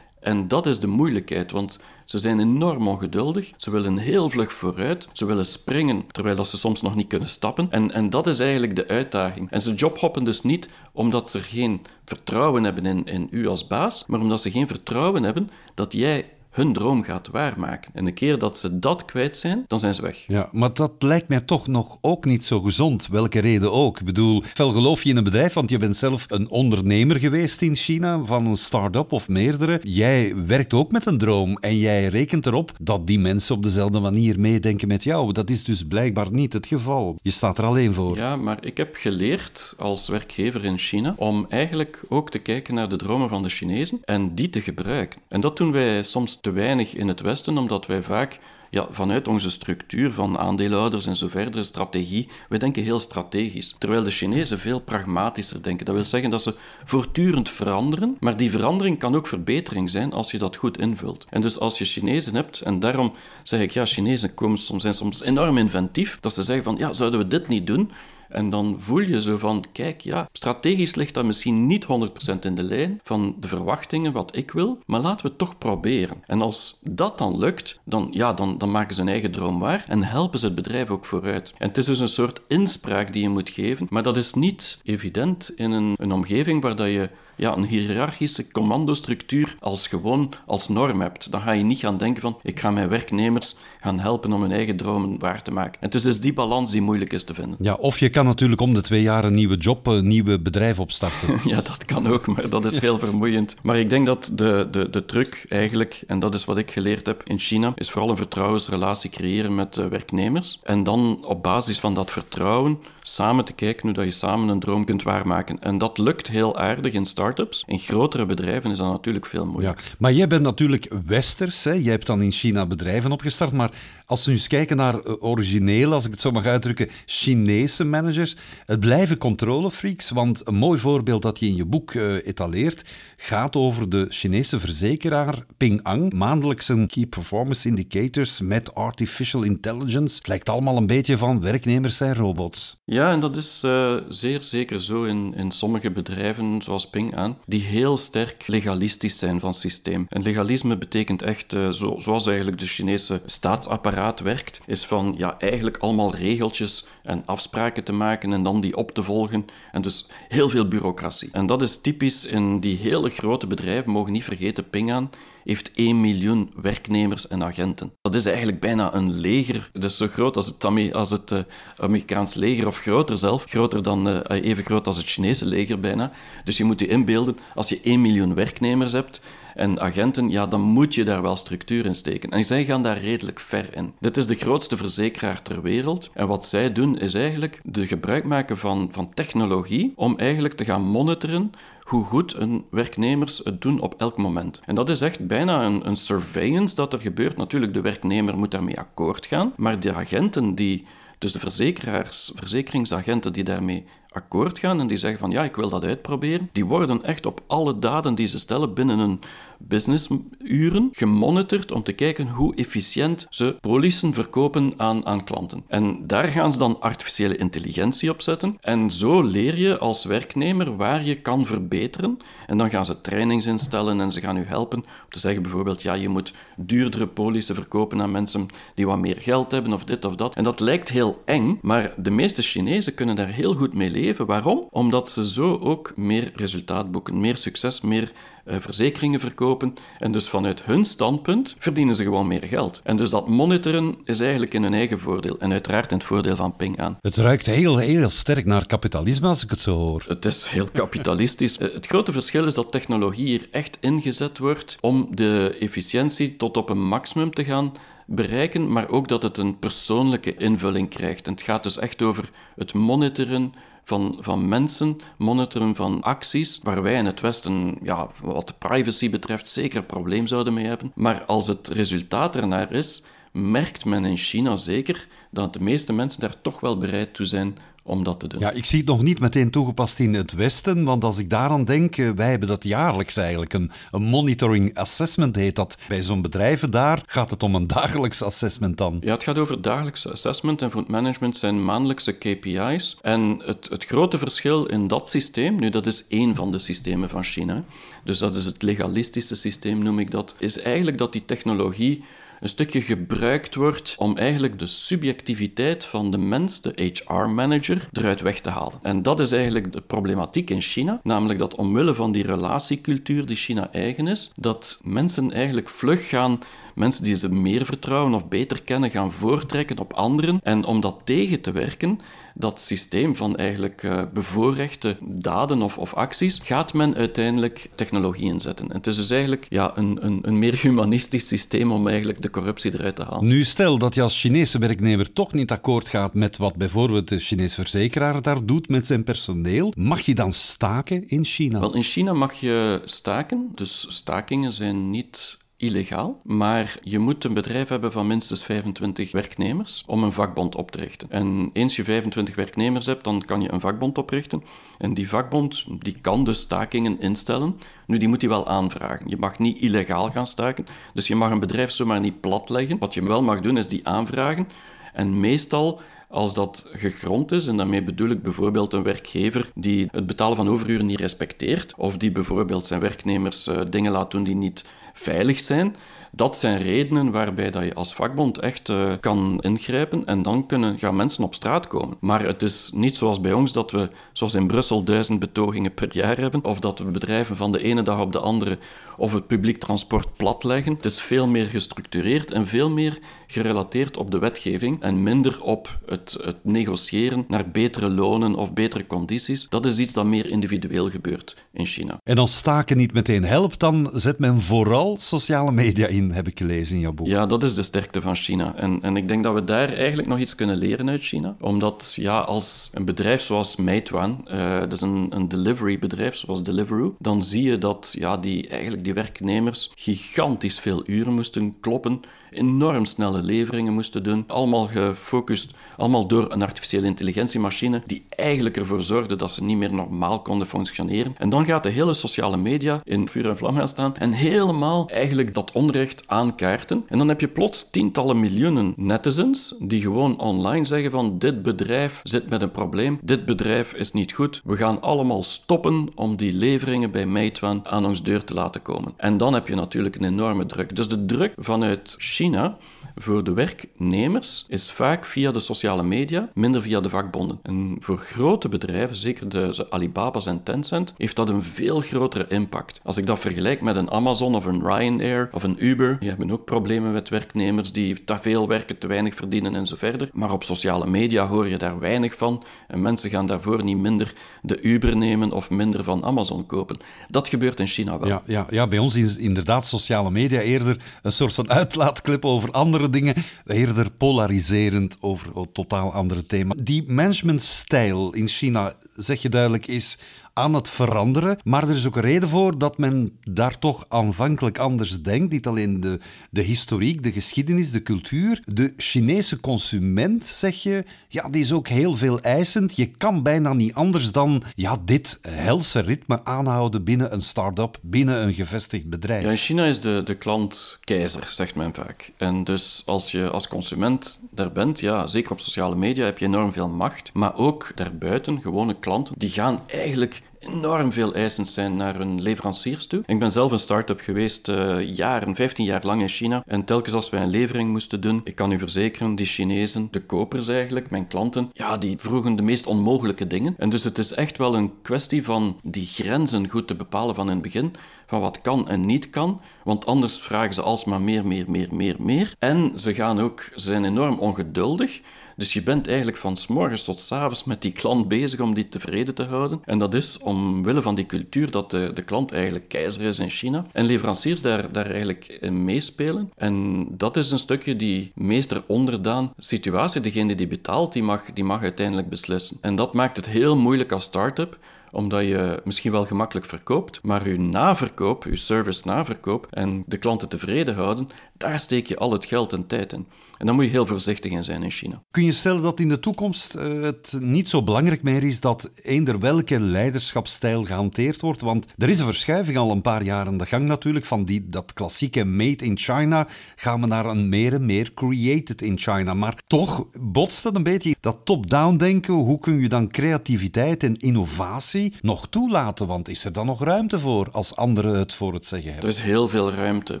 En 0.20 0.48
dat 0.48 0.66
is 0.66 0.80
de 0.80 0.86
moeilijkheid, 0.86 1.50
want 1.50 1.78
ze 2.04 2.18
zijn 2.18 2.40
enorm 2.40 2.88
ongeduldig, 2.88 3.50
ze 3.56 3.70
willen 3.70 3.98
heel 3.98 4.30
vlug 4.30 4.52
vooruit, 4.52 5.08
ze 5.12 5.24
willen 5.24 5.46
springen 5.46 6.04
terwijl 6.10 6.44
ze 6.44 6.58
soms 6.58 6.82
nog 6.82 6.94
niet 6.94 7.06
kunnen 7.06 7.28
stappen. 7.28 7.70
En, 7.70 7.92
en 7.92 8.10
dat 8.10 8.26
is 8.26 8.38
eigenlijk 8.38 8.76
de 8.76 8.88
uitdaging. 8.88 9.50
En 9.50 9.62
ze 9.62 9.74
jobhoppen 9.74 10.24
dus 10.24 10.42
niet 10.42 10.68
omdat 10.92 11.30
ze 11.30 11.40
geen 11.40 11.82
vertrouwen 12.04 12.64
hebben 12.64 12.86
in, 12.86 13.04
in 13.04 13.28
u 13.30 13.46
als 13.46 13.66
baas, 13.66 14.04
maar 14.06 14.20
omdat 14.20 14.40
ze 14.40 14.50
geen 14.50 14.66
vertrouwen 14.66 15.22
hebben 15.22 15.50
dat 15.74 15.92
jij 15.92 16.33
hun 16.54 16.72
droom 16.72 17.02
gaat 17.02 17.28
waarmaken. 17.28 17.90
En 17.94 18.06
een 18.06 18.14
keer 18.14 18.38
dat 18.38 18.58
ze 18.58 18.78
dat 18.78 19.04
kwijt 19.04 19.36
zijn, 19.36 19.64
dan 19.66 19.78
zijn 19.78 19.94
ze 19.94 20.02
weg. 20.02 20.24
Ja, 20.26 20.48
maar 20.52 20.74
dat 20.74 20.92
lijkt 20.98 21.28
mij 21.28 21.40
toch 21.40 21.66
nog 21.66 21.98
ook 22.00 22.24
niet 22.24 22.44
zo 22.44 22.60
gezond. 22.60 23.06
Welke 23.06 23.38
reden 23.38 23.72
ook. 23.72 23.98
Ik 23.98 24.04
bedoel, 24.04 24.42
wel 24.54 24.70
geloof 24.70 25.02
je 25.02 25.10
in 25.10 25.16
een 25.16 25.24
bedrijf, 25.24 25.52
want 25.52 25.70
je 25.70 25.78
bent 25.78 25.96
zelf 25.96 26.24
een 26.28 26.48
ondernemer 26.48 27.18
geweest 27.18 27.62
in 27.62 27.76
China 27.76 28.24
van 28.24 28.46
een 28.46 28.56
start-up 28.56 29.12
of 29.12 29.28
meerdere. 29.28 29.80
Jij 29.82 30.34
werkt 30.46 30.74
ook 30.74 30.92
met 30.92 31.06
een 31.06 31.18
droom 31.18 31.58
en 31.60 31.76
jij 31.76 32.06
rekent 32.06 32.46
erop 32.46 32.72
dat 32.80 33.06
die 33.06 33.18
mensen 33.18 33.54
op 33.54 33.62
dezelfde 33.62 34.00
manier 34.00 34.40
meedenken 34.40 34.88
met 34.88 35.02
jou. 35.02 35.32
Dat 35.32 35.50
is 35.50 35.64
dus 35.64 35.86
blijkbaar 35.86 36.32
niet 36.32 36.52
het 36.52 36.66
geval. 36.66 37.18
Je 37.22 37.30
staat 37.30 37.58
er 37.58 37.64
alleen 37.64 37.94
voor. 37.94 38.16
Ja, 38.16 38.36
maar 38.36 38.58
ik 38.60 38.76
heb 38.76 38.94
geleerd 38.96 39.74
als 39.78 40.08
werkgever 40.08 40.64
in 40.64 40.78
China 40.78 41.14
om 41.16 41.46
eigenlijk 41.48 42.02
ook 42.08 42.30
te 42.30 42.38
kijken 42.38 42.74
naar 42.74 42.88
de 42.88 42.96
dromen 42.96 43.28
van 43.28 43.42
de 43.42 43.48
Chinezen 43.48 44.00
en 44.04 44.34
die 44.34 44.50
te 44.50 44.60
gebruiken. 44.60 45.20
En 45.28 45.40
dat 45.40 45.56
doen 45.56 45.72
wij 45.72 46.02
soms 46.02 46.40
te 46.44 46.52
weinig 46.52 46.94
in 46.94 47.08
het 47.08 47.20
Westen, 47.20 47.58
omdat 47.58 47.86
wij 47.86 48.02
vaak 48.02 48.38
ja, 48.70 48.86
vanuit 48.90 49.28
onze 49.28 49.50
structuur 49.50 50.12
van 50.12 50.38
aandeelhouders 50.38 51.06
en 51.06 51.16
zo 51.16 51.28
verder, 51.28 51.64
strategie, 51.64 52.28
wij 52.48 52.58
denken 52.58 52.82
heel 52.82 53.00
strategisch. 53.00 53.74
Terwijl 53.78 54.04
de 54.04 54.10
Chinezen 54.10 54.58
veel 54.58 54.80
pragmatischer 54.80 55.62
denken. 55.62 55.86
Dat 55.86 55.94
wil 55.94 56.04
zeggen 56.04 56.30
dat 56.30 56.42
ze 56.42 56.54
voortdurend 56.84 57.50
veranderen, 57.50 58.16
maar 58.20 58.36
die 58.36 58.50
verandering 58.50 58.98
kan 58.98 59.14
ook 59.14 59.26
verbetering 59.26 59.90
zijn 59.90 60.12
als 60.12 60.30
je 60.30 60.38
dat 60.38 60.56
goed 60.56 60.78
invult. 60.78 61.24
En 61.30 61.40
dus 61.40 61.58
als 61.58 61.78
je 61.78 61.84
Chinezen 61.84 62.34
hebt, 62.34 62.60
en 62.60 62.80
daarom 62.80 63.12
zeg 63.42 63.60
ik, 63.60 63.70
ja, 63.70 63.84
Chinezen 63.84 64.34
komen 64.34 64.58
soms, 64.58 64.82
zijn 64.82 64.94
soms 64.94 65.22
enorm 65.22 65.58
inventief, 65.58 66.18
dat 66.20 66.34
ze 66.34 66.42
zeggen 66.42 66.64
van, 66.64 66.76
ja, 66.78 66.92
zouden 66.92 67.20
we 67.20 67.28
dit 67.28 67.48
niet 67.48 67.66
doen? 67.66 67.90
En 68.34 68.50
dan 68.50 68.76
voel 68.78 69.00
je 69.00 69.22
zo 69.22 69.38
van, 69.38 69.64
kijk, 69.72 70.00
ja, 70.00 70.28
strategisch 70.32 70.94
ligt 70.94 71.14
dat 71.14 71.24
misschien 71.24 71.66
niet 71.66 71.84
100% 71.84 72.38
in 72.40 72.54
de 72.54 72.62
lijn 72.62 73.00
van 73.02 73.36
de 73.40 73.48
verwachtingen 73.48 74.12
wat 74.12 74.36
ik 74.36 74.50
wil, 74.50 74.78
maar 74.86 75.00
laten 75.00 75.22
we 75.22 75.28
het 75.28 75.38
toch 75.38 75.58
proberen. 75.58 76.22
En 76.26 76.42
als 76.42 76.80
dat 76.82 77.18
dan 77.18 77.38
lukt, 77.38 77.80
dan, 77.84 78.08
ja, 78.10 78.32
dan, 78.32 78.58
dan 78.58 78.70
maken 78.70 78.94
ze 78.94 79.00
hun 79.00 79.10
eigen 79.10 79.30
droom 79.30 79.58
waar 79.58 79.84
en 79.88 80.02
helpen 80.02 80.38
ze 80.38 80.46
het 80.46 80.54
bedrijf 80.54 80.90
ook 80.90 81.04
vooruit. 81.04 81.52
En 81.58 81.68
het 81.68 81.76
is 81.76 81.84
dus 81.84 82.00
een 82.00 82.08
soort 82.08 82.40
inspraak 82.46 83.12
die 83.12 83.22
je 83.22 83.28
moet 83.28 83.50
geven, 83.50 83.86
maar 83.90 84.02
dat 84.02 84.16
is 84.16 84.34
niet 84.34 84.80
evident 84.84 85.52
in 85.56 85.70
een, 85.70 85.94
een 85.96 86.12
omgeving 86.12 86.62
waar 86.62 86.76
dat 86.76 86.88
je 86.88 87.10
ja, 87.36 87.56
een 87.56 87.66
hiërarchische 87.66 88.50
commandostructuur 88.50 89.56
als 89.60 89.86
gewoon 89.86 90.32
als 90.46 90.68
norm 90.68 91.00
hebt. 91.00 91.30
Dan 91.30 91.40
ga 91.40 91.52
je 91.52 91.62
niet 91.62 91.78
gaan 91.78 91.96
denken 91.96 92.22
van 92.22 92.38
ik 92.42 92.60
ga 92.60 92.70
mijn 92.70 92.88
werknemers 92.88 93.56
gaan 93.80 93.98
helpen 93.98 94.32
om 94.32 94.42
hun 94.42 94.52
eigen 94.52 94.76
dromen 94.76 95.18
waar 95.18 95.42
te 95.42 95.50
maken. 95.50 95.80
En 95.80 95.90
dus 95.90 96.04
is 96.04 96.20
die 96.20 96.32
balans 96.32 96.70
die 96.70 96.80
moeilijk 96.80 97.12
is 97.12 97.24
te 97.24 97.34
vinden. 97.34 97.58
Ja, 97.60 97.74
of 97.74 97.98
je 97.98 98.08
kan 98.08 98.24
natuurlijk 98.24 98.60
om 98.60 98.74
de 98.74 98.80
twee 98.80 99.02
jaar 99.02 99.24
een 99.24 99.34
nieuwe 99.34 99.56
job, 99.56 99.86
een 99.86 100.06
nieuwe 100.06 100.38
bedrijf 100.38 100.78
opstarten. 100.78 101.40
ja, 101.54 101.56
dat 101.56 101.84
kan 101.84 102.06
ook, 102.06 102.26
maar 102.26 102.48
dat 102.48 102.64
is 102.64 102.80
heel 102.80 102.98
vermoeiend. 102.98 103.56
Maar 103.62 103.78
ik 103.78 103.90
denk 103.90 104.06
dat 104.06 104.30
de, 104.32 104.68
de, 104.70 104.90
de 104.90 105.04
truc 105.04 105.46
eigenlijk, 105.48 106.02
en 106.06 106.18
dat 106.18 106.34
is 106.34 106.44
wat 106.44 106.58
ik 106.58 106.70
geleerd 106.70 107.06
heb 107.06 107.22
in 107.24 107.38
China, 107.38 107.72
is 107.76 107.90
vooral 107.90 108.10
een 108.10 108.16
vertrouwensrelatie 108.16 109.10
creëren 109.10 109.54
met 109.54 109.76
werknemers. 109.76 110.60
En 110.62 110.82
dan 110.82 111.24
op 111.24 111.42
basis 111.42 111.78
van 111.78 111.94
dat 111.94 112.10
vertrouwen 112.10 112.78
samen 113.02 113.44
te 113.44 113.52
kijken 113.52 113.82
hoe 113.86 113.92
dat 113.92 114.04
je 114.04 114.10
samen 114.10 114.48
een 114.48 114.60
droom 114.60 114.84
kunt 114.84 115.02
waarmaken. 115.02 115.60
En 115.60 115.78
dat 115.78 115.98
lukt 115.98 116.28
heel 116.28 116.56
aardig 116.56 116.92
in 116.92 117.06
startups. 117.24 117.64
In 117.66 117.78
grotere 117.78 118.26
bedrijven 118.26 118.70
is 118.70 118.78
dat 118.78 118.90
natuurlijk 118.90 119.26
veel 119.26 119.46
moeilijker. 119.46 119.84
Ja, 119.84 119.94
maar 119.98 120.12
jij 120.12 120.26
bent 120.26 120.42
natuurlijk 120.42 120.92
westers. 121.06 121.64
Hè? 121.64 121.72
Jij 121.72 121.92
hebt 121.92 122.06
dan 122.06 122.22
in 122.22 122.32
China 122.32 122.66
bedrijven 122.66 123.12
opgestart. 123.12 123.52
Maar 123.52 123.70
als 124.06 124.26
we 124.26 124.32
eens 124.32 124.46
kijken 124.46 124.76
naar 124.76 124.98
eh, 124.98 125.22
origineel, 125.22 125.92
als 125.92 126.04
ik 126.04 126.10
het 126.10 126.20
zo 126.20 126.30
mag 126.30 126.46
uitdrukken, 126.46 126.88
Chinese 127.06 127.84
managers, 127.84 128.36
het 128.66 128.80
blijven 128.80 129.18
controlefreaks. 129.18 130.10
Want 130.10 130.46
een 130.46 130.54
mooi 130.54 130.78
voorbeeld 130.78 131.22
dat 131.22 131.38
je 131.38 131.46
in 131.46 131.56
je 131.56 131.64
boek 131.64 131.94
uh, 131.94 132.26
etaleert, 132.26 132.84
gaat 133.16 133.56
over 133.56 133.88
de 133.88 134.06
Chinese 134.08 134.60
verzekeraar 134.60 135.46
Ping 135.56 135.82
An. 135.82 136.12
Maandelijks 136.16 136.68
een 136.68 136.86
key 136.86 137.06
performance 137.06 137.68
indicators 137.68 138.40
met 138.40 138.74
artificial 138.74 139.42
intelligence. 139.42 140.16
Het 140.16 140.28
lijkt 140.28 140.48
allemaal 140.48 140.76
een 140.76 140.86
beetje 140.86 141.18
van 141.18 141.40
werknemers 141.40 141.96
zijn 141.96 142.14
robots. 142.14 142.76
Ja, 142.84 143.12
en 143.12 143.20
dat 143.20 143.36
is 143.36 143.62
uh, 143.64 143.96
zeer 144.08 144.42
zeker 144.42 144.80
zo 144.80 145.04
in, 145.04 145.34
in 145.36 145.50
sommige 145.50 145.90
bedrijven, 145.90 146.62
zoals 146.62 146.90
Ping 146.90 147.13
An, 147.14 147.36
die 147.46 147.62
heel 147.62 147.96
sterk 147.96 148.46
legalistisch 148.46 149.18
zijn 149.18 149.40
van 149.40 149.54
systeem. 149.54 150.06
En 150.08 150.22
legalisme 150.22 150.78
betekent 150.78 151.22
echt, 151.22 151.54
uh, 151.54 151.70
zo, 151.70 151.94
zoals 151.98 152.26
eigenlijk 152.26 152.58
de 152.58 152.66
Chinese 152.66 153.22
staatsapparaat 153.26 154.20
werkt, 154.20 154.60
is 154.66 154.84
van 154.84 155.14
ja, 155.16 155.38
eigenlijk 155.38 155.76
allemaal 155.76 156.14
regeltjes 156.14 156.86
en 157.02 157.22
afspraken 157.26 157.84
te 157.84 157.92
maken 157.92 158.32
en 158.32 158.42
dan 158.42 158.60
die 158.60 158.76
op 158.76 158.90
te 158.90 159.02
volgen. 159.02 159.46
En 159.72 159.82
dus 159.82 160.06
heel 160.28 160.48
veel 160.48 160.68
bureaucratie. 160.68 161.28
En 161.32 161.46
dat 161.46 161.62
is 161.62 161.80
typisch 161.80 162.26
in 162.26 162.60
die 162.60 162.76
hele 162.76 163.10
grote 163.10 163.46
bedrijven, 163.46 163.90
mogen 163.90 164.12
niet 164.12 164.24
vergeten, 164.24 164.70
Ping 164.70 164.92
An 164.92 165.10
heeft 165.44 165.70
1 165.74 166.00
miljoen 166.00 166.52
werknemers 166.62 167.28
en 167.28 167.44
agenten. 167.44 167.92
Dat 168.00 168.14
is 168.14 168.26
eigenlijk 168.26 168.60
bijna 168.60 168.94
een 168.94 169.12
leger. 169.20 169.70
Dat 169.72 169.84
is 169.84 169.96
zo 169.96 170.06
groot 170.06 170.36
als 170.36 170.46
het, 170.46 170.94
als 170.94 171.10
het 171.10 171.30
uh, 171.30 171.38
Amerikaans 171.76 172.34
leger, 172.34 172.66
of 172.66 172.78
groter 172.78 173.18
zelf. 173.18 173.44
Groter 173.44 173.82
dan, 173.82 174.08
uh, 174.08 174.20
even 174.28 174.64
groot 174.64 174.86
als 174.86 174.96
het 174.96 175.06
Chinese 175.06 175.46
leger 175.46 175.80
bijna. 175.80 176.12
Dus 176.44 176.56
je 176.56 176.64
moet 176.64 176.80
je 176.80 176.86
inbeelden, 176.86 177.38
als 177.54 177.68
je 177.68 177.80
1 177.82 178.00
miljoen 178.00 178.34
werknemers 178.34 178.92
hebt, 178.92 179.20
en 179.54 179.80
agenten, 179.80 180.30
ja, 180.30 180.46
dan 180.46 180.60
moet 180.60 180.94
je 180.94 181.04
daar 181.04 181.22
wel 181.22 181.36
structuur 181.36 181.84
in 181.84 181.94
steken. 181.94 182.30
En 182.30 182.44
zij 182.44 182.64
gaan 182.64 182.82
daar 182.82 182.98
redelijk 182.98 183.40
ver 183.40 183.76
in. 183.76 183.92
Dit 184.00 184.16
is 184.16 184.26
de 184.26 184.34
grootste 184.34 184.76
verzekeraar 184.76 185.42
ter 185.42 185.62
wereld. 185.62 186.10
En 186.14 186.26
wat 186.26 186.46
zij 186.46 186.72
doen, 186.72 186.98
is 186.98 187.14
eigenlijk 187.14 187.60
de 187.64 187.86
gebruik 187.86 188.24
maken 188.24 188.58
van, 188.58 188.88
van 188.92 189.14
technologie 189.14 189.92
om 189.96 190.18
eigenlijk 190.18 190.54
te 190.54 190.64
gaan 190.64 190.82
monitoren 190.82 191.50
hoe 191.84 192.04
goed 192.04 192.34
een 192.34 192.64
werknemers 192.70 193.40
het 193.44 193.60
doen 193.60 193.80
op 193.80 193.94
elk 193.98 194.16
moment. 194.16 194.60
En 194.64 194.74
dat 194.74 194.90
is 194.90 195.00
echt 195.00 195.26
bijna 195.26 195.64
een, 195.64 195.86
een 195.86 195.96
surveillance 195.96 196.74
dat 196.74 196.92
er 196.92 197.00
gebeurt. 197.00 197.36
Natuurlijk, 197.36 197.74
de 197.74 197.80
werknemer 197.80 198.36
moet 198.36 198.50
daarmee 198.50 198.78
akkoord 198.78 199.26
gaan, 199.26 199.52
maar 199.56 199.80
de 199.80 199.94
agenten 199.94 200.54
die, 200.54 200.84
dus 201.18 201.32
de 201.32 201.38
verzekeraars, 201.38 202.32
verzekeringsagenten 202.34 203.32
die 203.32 203.44
daarmee 203.44 203.84
akkoord 204.14 204.58
gaan 204.58 204.80
en 204.80 204.86
die 204.86 204.96
zeggen 204.96 205.18
van 205.18 205.30
ja, 205.30 205.44
ik 205.44 205.56
wil 205.56 205.68
dat 205.68 205.84
uitproberen, 205.84 206.48
die 206.52 206.64
worden 206.64 207.04
echt 207.04 207.26
op 207.26 207.42
alle 207.46 207.78
daden 207.78 208.14
die 208.14 208.28
ze 208.28 208.38
stellen 208.38 208.74
binnen 208.74 208.98
een 208.98 209.20
businessuren 209.58 210.88
gemonitord 210.92 211.72
om 211.72 211.82
te 211.82 211.92
kijken 211.92 212.28
hoe 212.28 212.54
efficiënt 212.54 213.26
ze 213.30 213.56
policen 213.60 214.12
verkopen 214.12 214.72
aan, 214.76 215.06
aan 215.06 215.24
klanten. 215.24 215.64
En 215.68 216.06
daar 216.06 216.24
gaan 216.24 216.52
ze 216.52 216.58
dan 216.58 216.80
artificiële 216.80 217.36
intelligentie 217.36 218.10
op 218.10 218.22
zetten. 218.22 218.56
En 218.60 218.90
zo 218.90 219.22
leer 219.22 219.58
je 219.58 219.78
als 219.78 220.04
werknemer 220.04 220.76
waar 220.76 221.04
je 221.04 221.20
kan 221.20 221.46
verbeteren. 221.46 222.18
En 222.46 222.58
dan 222.58 222.70
gaan 222.70 222.84
ze 222.84 223.00
trainings 223.00 223.46
instellen 223.46 224.00
en 224.00 224.12
ze 224.12 224.20
gaan 224.20 224.36
u 224.36 224.44
helpen 224.46 224.78
om 224.78 224.84
te 225.08 225.18
zeggen 225.18 225.42
bijvoorbeeld, 225.42 225.82
ja, 225.82 225.94
je 225.94 226.08
moet 226.08 226.32
duurdere 226.56 227.06
policen 227.06 227.54
verkopen 227.54 228.02
aan 228.02 228.10
mensen 228.10 228.46
die 228.74 228.86
wat 228.86 228.98
meer 228.98 229.16
geld 229.20 229.50
hebben 229.50 229.72
of 229.72 229.84
dit 229.84 230.04
of 230.04 230.16
dat. 230.16 230.34
En 230.34 230.44
dat 230.44 230.60
lijkt 230.60 230.88
heel 230.88 231.22
eng, 231.24 231.58
maar 231.62 231.94
de 231.96 232.10
meeste 232.10 232.42
Chinezen 232.42 232.94
kunnen 232.94 233.16
daar 233.16 233.28
heel 233.28 233.54
goed 233.54 233.74
mee 233.74 233.90
leven. 233.90 234.03
Waarom? 234.12 234.66
Omdat 234.70 235.10
ze 235.10 235.30
zo 235.30 235.58
ook 235.62 235.92
meer 235.96 236.32
resultaat 236.34 236.90
boeken, 236.90 237.20
meer 237.20 237.36
succes, 237.36 237.80
meer 237.80 238.12
uh, 238.44 238.56
verzekeringen 238.60 239.20
verkopen. 239.20 239.74
En 239.98 240.12
dus 240.12 240.28
vanuit 240.28 240.62
hun 240.62 240.84
standpunt 240.84 241.56
verdienen 241.58 241.94
ze 241.94 242.02
gewoon 242.02 242.26
meer 242.26 242.42
geld. 242.42 242.80
En 242.84 242.96
dus 242.96 243.10
dat 243.10 243.28
monitoren 243.28 243.94
is 244.04 244.20
eigenlijk 244.20 244.54
in 244.54 244.62
hun 244.62 244.74
eigen 244.74 245.00
voordeel. 245.00 245.38
En 245.38 245.52
uiteraard 245.52 245.90
in 245.90 245.96
het 245.96 246.06
voordeel 246.06 246.36
van 246.36 246.56
Ping 246.56 246.80
aan. 246.80 246.98
Het 247.00 247.16
ruikt 247.16 247.46
heel, 247.46 247.76
heel 247.76 248.08
sterk 248.08 248.44
naar 248.44 248.66
kapitalisme 248.66 249.28
als 249.28 249.42
ik 249.42 249.50
het 249.50 249.60
zo 249.60 249.76
hoor. 249.76 250.04
Het 250.08 250.24
is 250.24 250.46
heel 250.46 250.68
kapitalistisch. 250.72 251.58
Eh, 251.64 251.72
het 251.72 251.86
grote 251.86 252.12
verschil 252.12 252.46
is 252.46 252.54
dat 252.54 252.72
technologie 252.72 253.26
hier 253.26 253.48
echt 253.50 253.78
ingezet 253.80 254.38
wordt 254.38 254.76
om 254.80 255.08
de 255.10 255.56
efficiëntie 255.60 256.36
tot 256.36 256.56
op 256.56 256.68
een 256.68 256.86
maximum 256.86 257.34
te 257.34 257.44
gaan 257.44 257.72
bereiken, 258.06 258.72
maar 258.72 258.88
ook 258.88 259.08
dat 259.08 259.22
het 259.22 259.38
een 259.38 259.58
persoonlijke 259.58 260.36
invulling 260.36 260.88
krijgt. 260.88 261.26
En 261.26 261.32
het 261.32 261.42
gaat 261.42 261.62
dus 261.62 261.78
echt 261.78 262.02
over 262.02 262.30
het 262.56 262.74
monitoren 262.74 263.54
van, 263.84 264.16
van 264.20 264.48
mensen, 264.48 265.00
monitoren 265.18 265.74
van 265.74 266.02
acties, 266.02 266.60
waar 266.62 266.82
wij 266.82 266.94
in 266.94 267.06
het 267.06 267.20
Westen, 267.20 267.78
ja, 267.82 268.08
wat 268.22 268.58
privacy 268.58 269.10
betreft, 269.10 269.48
zeker 269.48 269.78
een 269.78 269.86
probleem 269.86 270.26
zouden 270.26 270.54
mee 270.54 270.66
hebben. 270.66 270.92
Maar 270.94 271.24
als 271.24 271.46
het 271.46 271.68
resultaat 271.68 272.36
ernaar 272.36 272.72
is, 272.72 273.02
merkt 273.32 273.84
men 273.84 274.04
in 274.04 274.16
China 274.16 274.56
zeker 274.56 275.08
dat 275.30 275.52
de 275.52 275.60
meeste 275.60 275.92
mensen 275.92 276.20
daar 276.20 276.40
toch 276.42 276.60
wel 276.60 276.78
bereid 276.78 277.14
toe 277.14 277.26
zijn 277.26 277.58
om 277.86 278.04
dat 278.04 278.20
te 278.20 278.26
doen. 278.26 278.40
Ja, 278.40 278.50
ik 278.50 278.64
zie 278.64 278.78
het 278.78 278.88
nog 278.88 279.02
niet 279.02 279.20
meteen 279.20 279.50
toegepast 279.50 279.98
in 279.98 280.14
het 280.14 280.32
Westen, 280.32 280.84
want 280.84 281.04
als 281.04 281.18
ik 281.18 281.30
daaraan 281.30 281.64
denk, 281.64 281.96
eh, 281.96 282.10
wij 282.10 282.30
hebben 282.30 282.48
dat 282.48 282.64
jaarlijks 282.64 283.16
eigenlijk. 283.16 283.52
Een, 283.52 283.70
een 283.90 284.02
monitoring 284.02 284.76
assessment 284.76 285.36
heet 285.36 285.56
dat. 285.56 285.78
Bij 285.88 286.02
zo'n 286.02 286.22
bedrijven 286.22 286.70
daar 286.70 287.02
gaat 287.06 287.30
het 287.30 287.42
om 287.42 287.54
een 287.54 287.66
dagelijks 287.80 288.22
assessment 288.22 288.76
dan. 288.76 288.98
Ja, 289.00 289.12
het 289.12 289.24
gaat 289.24 289.38
over 289.38 289.62
dagelijks 289.62 290.08
assessment 290.08 290.62
en 290.62 290.70
voor 290.70 290.80
het 290.80 290.90
management 290.90 291.36
zijn 291.36 291.64
maandelijkse 291.64 292.12
KPI's. 292.12 292.96
En 293.02 293.42
het, 293.44 293.68
het 293.68 293.84
grote 293.84 294.18
verschil 294.18 294.66
in 294.66 294.88
dat 294.88 295.08
systeem, 295.08 295.56
nu 295.60 295.70
dat 295.70 295.86
is 295.86 296.06
één 296.08 296.34
van 296.34 296.52
de 296.52 296.58
systemen 296.58 297.08
van 297.08 297.24
China, 297.24 297.64
dus 298.04 298.18
dat 298.18 298.36
is 298.36 298.44
het 298.44 298.62
legalistische 298.62 299.34
systeem 299.34 299.78
noem 299.78 299.98
ik 299.98 300.10
dat, 300.10 300.34
is 300.38 300.60
eigenlijk 300.60 300.98
dat 300.98 301.12
die 301.12 301.24
technologie 301.24 302.04
een 302.44 302.50
stukje 302.50 302.82
gebruikt 302.82 303.54
wordt 303.54 303.94
om 303.98 304.16
eigenlijk 304.16 304.58
de 304.58 304.66
subjectiviteit 304.66 305.84
van 305.84 306.10
de 306.10 306.18
mens, 306.18 306.60
de 306.60 306.92
HR-manager, 307.04 307.88
eruit 307.92 308.20
weg 308.20 308.40
te 308.40 308.50
halen. 308.50 308.78
En 308.82 309.02
dat 309.02 309.20
is 309.20 309.32
eigenlijk 309.32 309.72
de 309.72 309.80
problematiek 309.80 310.50
in 310.50 310.60
China, 310.60 311.00
namelijk 311.02 311.38
dat 311.38 311.54
omwille 311.54 311.94
van 311.94 312.12
die 312.12 312.26
relatiecultuur 312.26 313.26
die 313.26 313.36
China 313.36 313.72
eigen 313.72 314.06
is, 314.06 314.30
dat 314.36 314.78
mensen 314.82 315.32
eigenlijk 315.32 315.68
vlug 315.68 316.08
gaan 316.08 316.38
mensen 316.74 317.04
die 317.04 317.16
ze 317.16 317.32
meer 317.32 317.64
vertrouwen 317.64 318.14
of 318.14 318.28
beter 318.28 318.62
kennen 318.62 318.90
gaan 318.90 319.12
voortrekken 319.12 319.78
op 319.78 319.92
anderen. 319.92 320.40
En 320.42 320.64
om 320.64 320.80
dat 320.80 321.00
tegen 321.04 321.40
te 321.40 321.52
werken, 321.52 322.00
dat 322.34 322.60
systeem 322.60 323.16
van 323.16 323.36
eigenlijk 323.36 323.82
uh, 323.82 324.02
bevoorrechte 324.12 324.96
daden 325.00 325.62
of, 325.62 325.78
of, 325.78 325.94
acties, 325.94 326.40
gaat 326.44 326.74
men 326.74 326.94
uiteindelijk 326.94 327.70
technologie 327.74 328.24
inzetten. 328.24 328.68
En 328.68 328.76
het 328.76 328.86
is 328.86 328.96
dus 328.96 329.10
eigenlijk 329.10 329.46
ja, 329.48 329.72
een, 329.74 329.98
een, 330.00 330.18
een, 330.22 330.38
meer 330.38 330.60
humanistisch 330.60 331.28
systeem 331.28 331.72
om 331.72 331.88
eigenlijk 331.88 332.22
de 332.22 332.30
corruptie 332.30 332.74
eruit 332.74 332.96
te 332.96 333.04
halen. 333.04 333.26
Nu 333.26 333.44
stel 333.44 333.78
dat 333.78 333.94
je 333.94 334.02
als 334.02 334.20
Chinese 334.20 334.58
werknemer 334.58 335.12
toch 335.12 335.32
niet 335.32 335.50
akkoord 335.50 335.88
gaat 335.88 336.14
met 336.14 336.36
wat 336.36 336.56
bijvoorbeeld 336.56 337.08
de 337.08 337.18
Chinese 337.18 337.54
verzekeraar 337.54 338.22
daar 338.22 338.44
doet 338.46 338.68
met 338.68 338.86
zijn 338.86 339.04
personeel, 339.04 339.72
mag 339.76 340.00
je 340.00 340.14
dan 340.14 340.32
staken 340.32 341.08
in 341.08 341.24
China? 341.24 341.60
Wel, 341.60 341.74
in 341.74 341.82
China 341.82 342.12
mag 342.12 342.32
je 342.32 342.82
staken, 342.84 343.50
dus 343.54 343.86
stakingen 343.88 344.52
zijn 344.52 344.90
niet 344.90 345.38
illegaal, 345.64 346.20
maar 346.22 346.78
je 346.82 346.98
moet 346.98 347.24
een 347.24 347.34
bedrijf 347.34 347.68
hebben 347.68 347.92
van 347.92 348.06
minstens 348.06 348.44
25 348.44 349.12
werknemers 349.12 349.82
om 349.86 350.02
een 350.02 350.12
vakbond 350.12 350.54
op 350.54 350.70
te 350.70 350.78
richten. 350.78 351.10
En 351.10 351.50
eens 351.52 351.76
je 351.76 351.84
25 351.84 352.34
werknemers 352.34 352.86
hebt, 352.86 353.04
dan 353.04 353.22
kan 353.24 353.42
je 353.42 353.52
een 353.52 353.60
vakbond 353.60 353.98
oprichten. 353.98 354.42
En 354.78 354.94
die 354.94 355.08
vakbond 355.08 355.64
die 355.78 355.96
kan 356.00 356.24
dus 356.24 356.38
stakingen 356.38 357.00
instellen. 357.00 357.58
Nu, 357.86 357.98
die 357.98 358.08
moet 358.08 358.20
je 358.20 358.28
wel 358.28 358.48
aanvragen. 358.48 359.08
Je 359.08 359.16
mag 359.16 359.38
niet 359.38 359.58
illegaal 359.58 360.10
gaan 360.10 360.26
staken, 360.26 360.66
dus 360.94 361.06
je 361.06 361.14
mag 361.14 361.30
een 361.30 361.40
bedrijf 361.40 361.70
zomaar 361.70 362.00
niet 362.00 362.20
platleggen. 362.20 362.78
Wat 362.78 362.94
je 362.94 363.04
wel 363.04 363.22
mag 363.22 363.40
doen, 363.40 363.58
is 363.58 363.68
die 363.68 363.88
aanvragen. 363.88 364.48
En 364.92 365.20
meestal 365.20 365.80
als 366.14 366.34
dat 366.34 366.66
gegrond 366.72 367.32
is. 367.32 367.46
En 367.46 367.56
daarmee 367.56 367.82
bedoel 367.82 368.08
ik 368.08 368.22
bijvoorbeeld 368.22 368.72
een 368.72 368.82
werkgever 368.82 369.50
die 369.54 369.88
het 369.90 370.06
betalen 370.06 370.36
van 370.36 370.48
overuren 370.48 370.86
niet 370.86 371.00
respecteert, 371.00 371.74
of 371.76 371.96
die 371.96 372.12
bijvoorbeeld 372.12 372.66
zijn 372.66 372.80
werknemers 372.80 373.48
uh, 373.48 373.60
dingen 373.70 373.92
laat 373.92 374.10
doen 374.10 374.24
die 374.24 374.36
niet 374.36 374.64
veilig 374.94 375.40
zijn. 375.40 375.76
Dat 376.16 376.36
zijn 376.36 376.62
redenen 376.62 377.10
waarbij 377.10 377.50
dat 377.50 377.64
je 377.64 377.74
als 377.74 377.94
vakbond 377.94 378.38
echt 378.38 378.68
uh, 378.68 378.92
kan 379.00 379.38
ingrijpen 379.40 380.06
en 380.06 380.22
dan 380.22 380.46
kunnen, 380.46 380.78
gaan 380.78 380.96
mensen 380.96 381.24
op 381.24 381.34
straat 381.34 381.66
komen. 381.66 381.96
Maar 382.00 382.24
het 382.24 382.42
is 382.42 382.70
niet 382.74 382.96
zoals 382.96 383.20
bij 383.20 383.32
ons 383.32 383.52
dat 383.52 383.70
we, 383.70 383.90
zoals 384.12 384.34
in 384.34 384.46
Brussel, 384.46 384.84
duizend 384.84 385.18
betogingen 385.18 385.74
per 385.74 385.88
jaar 385.92 386.18
hebben, 386.18 386.44
of 386.44 386.58
dat 386.58 386.78
we 386.78 386.84
bedrijven 386.84 387.36
van 387.36 387.52
de 387.52 387.62
ene 387.62 387.82
dag 387.82 388.00
op 388.00 388.12
de 388.12 388.18
andere 388.18 388.58
of 388.96 389.12
het 389.12 389.26
publiek 389.26 389.58
transport 389.58 390.16
platleggen. 390.16 390.74
Het 390.74 390.84
is 390.84 391.00
veel 391.00 391.26
meer 391.26 391.46
gestructureerd 391.46 392.30
en 392.30 392.46
veel 392.46 392.70
meer 392.70 392.98
gerelateerd 393.26 393.96
op 393.96 394.10
de 394.10 394.18
wetgeving 394.18 394.82
en 394.82 395.02
minder 395.02 395.42
op 395.42 395.78
het, 395.86 396.16
het 396.22 396.36
negociëren 396.42 397.24
naar 397.28 397.50
betere 397.50 397.88
lonen 397.88 398.34
of 398.34 398.52
betere 398.52 398.86
condities. 398.86 399.48
Dat 399.48 399.66
is 399.66 399.78
iets 399.78 399.92
dat 399.92 400.04
meer 400.04 400.26
individueel 400.26 400.90
gebeurt 400.90 401.36
in 401.52 401.66
China. 401.66 402.00
En 402.02 402.18
als 402.18 402.36
staken 402.36 402.76
niet 402.76 402.92
meteen 402.92 403.24
helpt, 403.24 403.60
dan 403.60 403.90
zet 403.94 404.18
men 404.18 404.40
vooral 404.40 404.96
sociale 405.00 405.52
media 405.52 405.86
in, 405.86 406.10
heb 406.10 406.26
ik 406.26 406.38
gelezen 406.38 406.74
in 406.74 406.80
jouw 406.80 406.92
boek. 406.92 407.06
Ja, 407.06 407.26
dat 407.26 407.42
is 407.42 407.54
de 407.54 407.62
sterkte 407.62 408.00
van 408.00 408.16
China. 408.16 408.54
En, 408.56 408.78
en 408.82 408.96
ik 408.96 409.08
denk 409.08 409.22
dat 409.22 409.34
we 409.34 409.44
daar 409.44 409.72
eigenlijk 409.72 410.08
nog 410.08 410.18
iets 410.18 410.34
kunnen 410.34 410.56
leren 410.56 410.90
uit 410.90 411.02
China. 411.02 411.36
Omdat 411.40 411.92
ja, 411.96 412.18
als 412.18 412.70
een 412.72 412.84
bedrijf 412.84 413.22
zoals 413.22 413.56
Meituan, 413.56 414.24
uh, 414.30 414.60
dat 414.60 414.72
is 414.72 414.80
een, 414.80 415.06
een 415.10 415.28
delivery 415.28 415.78
bedrijf 415.78 416.16
zoals 416.16 416.42
Deliveroo, 416.42 416.94
dan 416.98 417.24
zie 417.24 417.42
je 417.42 417.58
dat 417.58 417.94
ja, 417.98 418.16
die 418.16 418.48
eigenlijk 418.48 418.83
die 418.84 418.94
werknemers 418.94 419.72
gigantisch 419.74 420.60
veel 420.60 420.82
uren 420.86 421.14
moesten 421.14 421.60
kloppen 421.60 422.00
enorm 422.34 422.84
snelle 422.84 423.22
leveringen 423.22 423.72
moesten 423.72 424.02
doen. 424.02 424.24
Allemaal 424.26 424.66
gefocust, 424.66 425.54
allemaal 425.76 426.06
door 426.06 426.32
een 426.32 426.42
artificiële 426.42 426.86
intelligentiemachine 426.86 427.82
die 427.86 428.04
eigenlijk 428.08 428.56
ervoor 428.56 428.82
zorgde 428.82 429.16
dat 429.16 429.32
ze 429.32 429.44
niet 429.44 429.56
meer 429.56 429.74
normaal 429.74 430.22
konden 430.22 430.46
functioneren. 430.46 431.14
En 431.18 431.28
dan 431.28 431.44
gaat 431.44 431.62
de 431.62 431.68
hele 431.68 431.94
sociale 431.94 432.36
media 432.36 432.80
in 432.84 433.08
vuur 433.08 433.28
en 433.28 433.36
vlam 433.36 433.56
gaan 433.56 433.68
staan 433.68 433.96
en 433.96 434.12
helemaal 434.12 434.88
eigenlijk 434.88 435.34
dat 435.34 435.52
onrecht 435.52 436.02
aankaarten. 436.06 436.84
En 436.88 436.98
dan 436.98 437.08
heb 437.08 437.20
je 437.20 437.28
plots 437.28 437.70
tientallen 437.70 438.20
miljoenen 438.20 438.72
netizens 438.76 439.54
die 439.58 439.80
gewoon 439.80 440.20
online 440.20 440.64
zeggen 440.64 440.90
van 440.90 441.18
dit 441.18 441.42
bedrijf 441.42 442.00
zit 442.04 442.28
met 442.28 442.42
een 442.42 442.50
probleem, 442.50 442.98
dit 443.02 443.24
bedrijf 443.24 443.72
is 443.72 443.92
niet 443.92 444.12
goed, 444.12 444.40
we 444.44 444.56
gaan 444.56 444.80
allemaal 444.80 445.22
stoppen 445.22 445.88
om 445.94 446.16
die 446.16 446.32
leveringen 446.32 446.90
bij 446.90 447.06
Meituan 447.06 447.66
aan 447.66 447.86
ons 447.86 448.02
deur 448.02 448.24
te 448.24 448.34
laten 448.34 448.62
komen. 448.62 448.94
En 448.96 449.16
dan 449.16 449.34
heb 449.34 449.48
je 449.48 449.54
natuurlijk 449.54 449.96
een 449.96 450.04
enorme 450.04 450.46
druk. 450.46 450.76
Dus 450.76 450.88
de 450.88 451.06
druk 451.06 451.32
vanuit 451.36 451.94
China 451.98 452.23
China 452.24 452.56
voor 452.96 453.24
de 453.24 453.32
werknemers 453.32 454.44
is 454.48 454.72
vaak 454.72 455.04
via 455.04 455.30
de 455.30 455.38
sociale 455.38 455.82
media, 455.82 456.28
minder 456.34 456.62
via 456.62 456.80
de 456.80 456.88
vakbonden. 456.88 457.38
En 457.42 457.76
voor 457.78 457.98
grote 457.98 458.48
bedrijven, 458.48 458.96
zeker 458.96 459.28
de 459.28 459.66
Alibaba's 459.70 460.26
en 460.26 460.42
Tencent, 460.42 460.94
heeft 460.96 461.16
dat 461.16 461.28
een 461.28 461.42
veel 461.42 461.80
grotere 461.80 462.26
impact. 462.28 462.80
Als 462.82 462.96
ik 462.96 463.06
dat 463.06 463.18
vergelijk 463.18 463.60
met 463.60 463.76
een 463.76 463.90
Amazon 463.90 464.34
of 464.34 464.44
een 464.44 464.66
Ryanair 464.66 465.28
of 465.32 465.42
een 465.42 465.64
Uber, 465.64 465.96
die 466.00 466.08
hebben 466.08 466.30
ook 466.30 466.44
problemen 466.44 466.92
met 466.92 467.08
werknemers 467.08 467.72
die 467.72 468.04
te 468.04 468.18
veel 468.20 468.48
werken, 468.48 468.78
te 468.78 468.86
weinig 468.86 469.14
verdienen 469.14 469.54
en 469.54 469.66
zo 469.66 469.76
verder. 469.76 470.08
Maar 470.12 470.32
op 470.32 470.42
sociale 470.42 470.86
media 470.86 471.26
hoor 471.26 471.48
je 471.48 471.58
daar 471.58 471.78
weinig 471.78 472.16
van 472.16 472.44
en 472.68 472.82
mensen 472.82 473.10
gaan 473.10 473.26
daarvoor 473.26 473.64
niet 473.64 473.78
minder 473.78 474.14
de 474.42 474.60
Uber 474.60 474.96
nemen 474.96 475.32
of 475.32 475.50
minder 475.50 475.84
van 475.84 476.04
Amazon 476.04 476.46
kopen. 476.46 476.76
Dat 477.08 477.28
gebeurt 477.28 477.60
in 477.60 477.66
China 477.66 477.98
wel. 477.98 478.08
Ja, 478.08 478.22
ja, 478.26 478.46
ja 478.50 478.66
bij 478.66 478.78
ons 478.78 478.96
is 478.96 479.16
inderdaad 479.16 479.66
sociale 479.66 480.10
media 480.10 480.40
eerder 480.40 480.76
een 481.02 481.12
soort 481.12 481.34
van 481.34 481.50
uitlaatklep 481.50 482.13
over 482.22 482.50
andere 482.50 482.90
dingen, 482.90 483.14
eerder 483.46 483.90
polariserend 483.90 484.96
over 485.00 485.52
totaal 485.52 485.92
andere 485.92 486.26
thema. 486.26 486.54
Die 486.62 486.84
managementstijl 486.86 488.14
in 488.14 488.28
China, 488.28 488.74
zeg 488.96 489.22
je 489.22 489.28
duidelijk, 489.28 489.66
is 489.66 489.98
aan 490.34 490.54
het 490.54 490.68
veranderen. 490.70 491.38
Maar 491.44 491.62
er 491.62 491.76
is 491.76 491.86
ook 491.86 491.96
een 491.96 492.02
reden 492.02 492.28
voor 492.28 492.58
dat 492.58 492.78
men 492.78 493.18
daar 493.20 493.58
toch 493.58 493.84
aanvankelijk 493.88 494.58
anders 494.58 495.02
denkt. 495.02 495.32
Niet 495.32 495.46
alleen 495.46 495.80
de, 495.80 495.98
de 496.30 496.42
historiek, 496.42 497.02
de 497.02 497.12
geschiedenis, 497.12 497.70
de 497.70 497.82
cultuur. 497.82 498.42
De 498.44 498.72
Chinese 498.76 499.40
consument, 499.40 500.24
zeg 500.24 500.62
je, 500.62 500.84
ja, 501.08 501.28
die 501.28 501.42
is 501.42 501.52
ook 501.52 501.68
heel 501.68 501.94
veel 501.96 502.20
eisend. 502.20 502.76
Je 502.76 502.86
kan 502.86 503.22
bijna 503.22 503.52
niet 503.52 503.74
anders 503.74 504.12
dan 504.12 504.42
ja, 504.54 504.76
dit 504.84 505.18
helse 505.22 505.80
ritme 505.80 506.24
aanhouden 506.24 506.84
binnen 506.84 507.12
een 507.12 507.22
start-up, 507.22 507.78
binnen 507.82 508.22
een 508.22 508.34
gevestigd 508.34 508.88
bedrijf. 508.88 509.24
In 509.24 509.36
China 509.36 509.64
is 509.64 509.80
de, 509.80 510.02
de 510.04 510.14
klant 510.14 510.78
keizer, 510.84 511.26
zegt 511.30 511.54
men 511.54 511.74
vaak. 511.74 512.12
En 512.16 512.44
dus 512.44 512.82
als 512.86 513.10
je 513.10 513.30
als 513.30 513.48
consument 513.48 514.20
daar 514.30 514.52
bent, 514.52 514.80
ja, 514.80 515.06
zeker 515.06 515.32
op 515.32 515.40
sociale 515.40 515.76
media, 515.76 516.04
heb 516.04 516.18
je 516.18 516.24
enorm 516.24 516.52
veel 516.52 516.68
macht. 516.68 517.10
Maar 517.12 517.36
ook 517.36 517.72
daarbuiten, 517.74 518.40
gewone 518.42 518.74
klanten, 518.78 519.14
die 519.18 519.30
gaan 519.30 519.60
eigenlijk 519.66 520.22
enorm 520.38 520.92
veel 520.92 521.14
eisend 521.14 521.48
zijn 521.48 521.76
naar 521.76 521.94
hun 521.94 522.22
leveranciers 522.22 522.86
toe. 522.86 523.02
Ik 523.06 523.18
ben 523.18 523.32
zelf 523.32 523.52
een 523.52 523.58
start-up 523.58 524.00
geweest, 524.00 524.48
uh, 524.48 524.96
jaren, 524.96 525.34
15 525.34 525.64
jaar 525.64 525.84
lang 525.84 526.00
in 526.00 526.08
China. 526.08 526.42
En 526.46 526.64
telkens 526.64 526.94
als 526.94 527.10
wij 527.10 527.22
een 527.22 527.28
levering 527.28 527.70
moesten 527.70 528.00
doen, 528.00 528.20
ik 528.24 528.34
kan 528.34 528.52
u 528.52 528.58
verzekeren, 528.58 529.14
die 529.14 529.26
Chinezen, 529.26 529.88
de 529.90 530.00
kopers 530.00 530.48
eigenlijk, 530.48 530.90
mijn 530.90 531.06
klanten, 531.06 531.50
ja, 531.52 531.78
die 531.78 531.98
vroegen 531.98 532.36
de 532.36 532.42
meest 532.42 532.66
onmogelijke 532.66 533.26
dingen. 533.26 533.54
En 533.58 533.70
dus 533.70 533.84
het 533.84 533.98
is 533.98 534.12
echt 534.12 534.36
wel 534.36 534.54
een 534.54 534.72
kwestie 534.82 535.24
van 535.24 535.58
die 535.62 535.86
grenzen 535.86 536.48
goed 536.48 536.66
te 536.66 536.74
bepalen 536.74 537.14
van 537.14 537.26
in 537.26 537.32
het 537.34 537.42
begin 537.42 537.74
van 538.06 538.20
wat 538.20 538.40
kan 538.40 538.68
en 538.68 538.86
niet 538.86 539.10
kan, 539.10 539.40
want 539.64 539.86
anders 539.86 540.18
vragen 540.18 540.54
ze 540.54 540.62
alsmaar 540.62 541.00
meer, 541.00 541.26
meer, 541.26 541.50
meer, 541.50 541.68
meer, 541.72 541.96
meer. 541.98 542.34
En 542.38 542.78
ze 542.78 542.94
gaan 542.94 543.20
ook, 543.20 543.40
ze 543.40 543.60
zijn 543.60 543.84
enorm 543.84 544.18
ongeduldig. 544.18 545.00
Dus 545.36 545.52
je 545.52 545.62
bent 545.62 545.88
eigenlijk 545.88 546.16
van 546.16 546.36
s 546.36 546.46
morgens 546.46 546.84
tot 546.84 547.00
s 547.00 547.12
avonds 547.12 547.44
met 547.44 547.62
die 547.62 547.72
klant 547.72 548.08
bezig 548.08 548.40
om 548.40 548.54
die 548.54 548.68
tevreden 548.68 549.14
te 549.14 549.24
houden. 549.24 549.60
En 549.64 549.78
dat 549.78 549.94
is 549.94 550.18
omwille 550.18 550.82
van 550.82 550.94
die 550.94 551.06
cultuur 551.06 551.50
dat 551.50 551.70
de, 551.70 551.90
de 551.94 552.02
klant 552.02 552.32
eigenlijk 552.32 552.68
keizer 552.68 553.02
is 553.02 553.18
in 553.18 553.30
China. 553.30 553.66
En 553.72 553.84
leveranciers 553.84 554.42
daar, 554.42 554.72
daar 554.72 554.90
eigenlijk 554.90 555.38
in 555.40 555.64
meespelen. 555.64 556.30
En 556.36 556.86
dat 556.90 557.16
is 557.16 557.30
een 557.30 557.38
stukje 557.38 557.76
die 557.76 558.12
meester 558.14 558.62
onderdaan 558.66 559.32
situatie. 559.36 560.00
Degene 560.00 560.34
die 560.34 560.48
betaalt, 560.48 560.92
die 560.92 561.02
mag, 561.02 561.32
die 561.32 561.44
mag 561.44 561.62
uiteindelijk 561.62 562.08
beslissen. 562.08 562.56
En 562.60 562.76
dat 562.76 562.92
maakt 562.92 563.16
het 563.16 563.28
heel 563.28 563.56
moeilijk 563.56 563.92
als 563.92 564.04
start-up 564.04 564.58
omdat 564.94 565.24
je 565.24 565.60
misschien 565.64 565.92
wel 565.92 566.06
gemakkelijk 566.06 566.46
verkoopt, 566.46 567.02
maar 567.02 567.28
je 567.28 567.38
naverkoop, 567.38 568.24
je 568.24 568.36
service 568.36 568.82
naverkoop 568.84 569.46
en 569.50 569.82
de 569.86 569.96
klanten 569.96 570.28
tevreden 570.28 570.74
houden, 570.74 571.08
daar 571.36 571.60
steek 571.60 571.86
je 571.86 571.96
al 571.96 572.12
het 572.12 572.24
geld 572.24 572.52
en 572.52 572.66
tijd 572.66 572.92
in. 572.92 573.06
En 573.38 573.46
daar 573.46 573.54
moet 573.54 573.64
je 573.64 573.70
heel 573.70 573.86
voorzichtig 573.86 574.32
in 574.32 574.44
zijn 574.44 574.62
in 574.62 574.70
China. 574.70 575.02
Kun 575.10 575.24
je 575.24 575.32
stellen 575.32 575.62
dat 575.62 575.80
in 575.80 575.88
de 575.88 576.00
toekomst 576.00 576.56
uh, 576.56 576.82
het 576.82 577.12
niet 577.20 577.48
zo 577.48 577.62
belangrijk 577.62 578.02
meer 578.02 578.24
is 578.24 578.40
dat 578.40 578.70
eender 578.82 579.18
welke 579.18 579.60
leiderschapsstijl 579.60 580.62
gehanteerd 580.62 581.20
wordt? 581.20 581.40
Want 581.40 581.66
er 581.78 581.88
is 581.88 581.98
een 581.98 582.06
verschuiving 582.06 582.58
al 582.58 582.70
een 582.70 582.82
paar 582.82 583.02
jaar 583.02 583.26
aan 583.26 583.38
de 583.38 583.46
gang 583.46 583.66
natuurlijk. 583.66 584.04
Van 584.04 584.24
die, 584.24 584.48
dat 584.48 584.72
klassieke 584.72 585.24
made 585.24 585.64
in 585.64 585.78
China 585.78 586.26
gaan 586.56 586.80
we 586.80 586.86
naar 586.86 587.06
een 587.06 587.28
meer 587.28 587.54
en 587.54 587.66
meer 587.66 587.92
created 587.94 588.62
in 588.62 588.78
China. 588.78 589.14
Maar 589.14 589.38
toch 589.46 589.86
botst 590.00 590.44
het 590.44 590.54
een 590.54 590.62
beetje 590.62 590.96
dat 591.00 591.18
top-down 591.24 591.76
denken. 591.76 592.14
Hoe 592.14 592.38
kun 592.38 592.60
je 592.60 592.68
dan 592.68 592.88
creativiteit 592.88 593.82
en 593.82 593.96
innovatie 593.96 594.92
nog 595.00 595.28
toelaten? 595.28 595.86
Want 595.86 596.08
is 596.08 596.24
er 596.24 596.32
dan 596.32 596.46
nog 596.46 596.62
ruimte 596.64 597.00
voor 597.00 597.28
als 597.32 597.56
anderen 597.56 597.98
het 597.98 598.12
voor 598.12 598.34
het 598.34 598.46
zeggen 598.46 598.72
hebben? 598.72 598.90
Er 598.90 598.96
is 598.96 599.02
heel 599.02 599.28
veel 599.28 599.52
ruimte, 599.52 600.00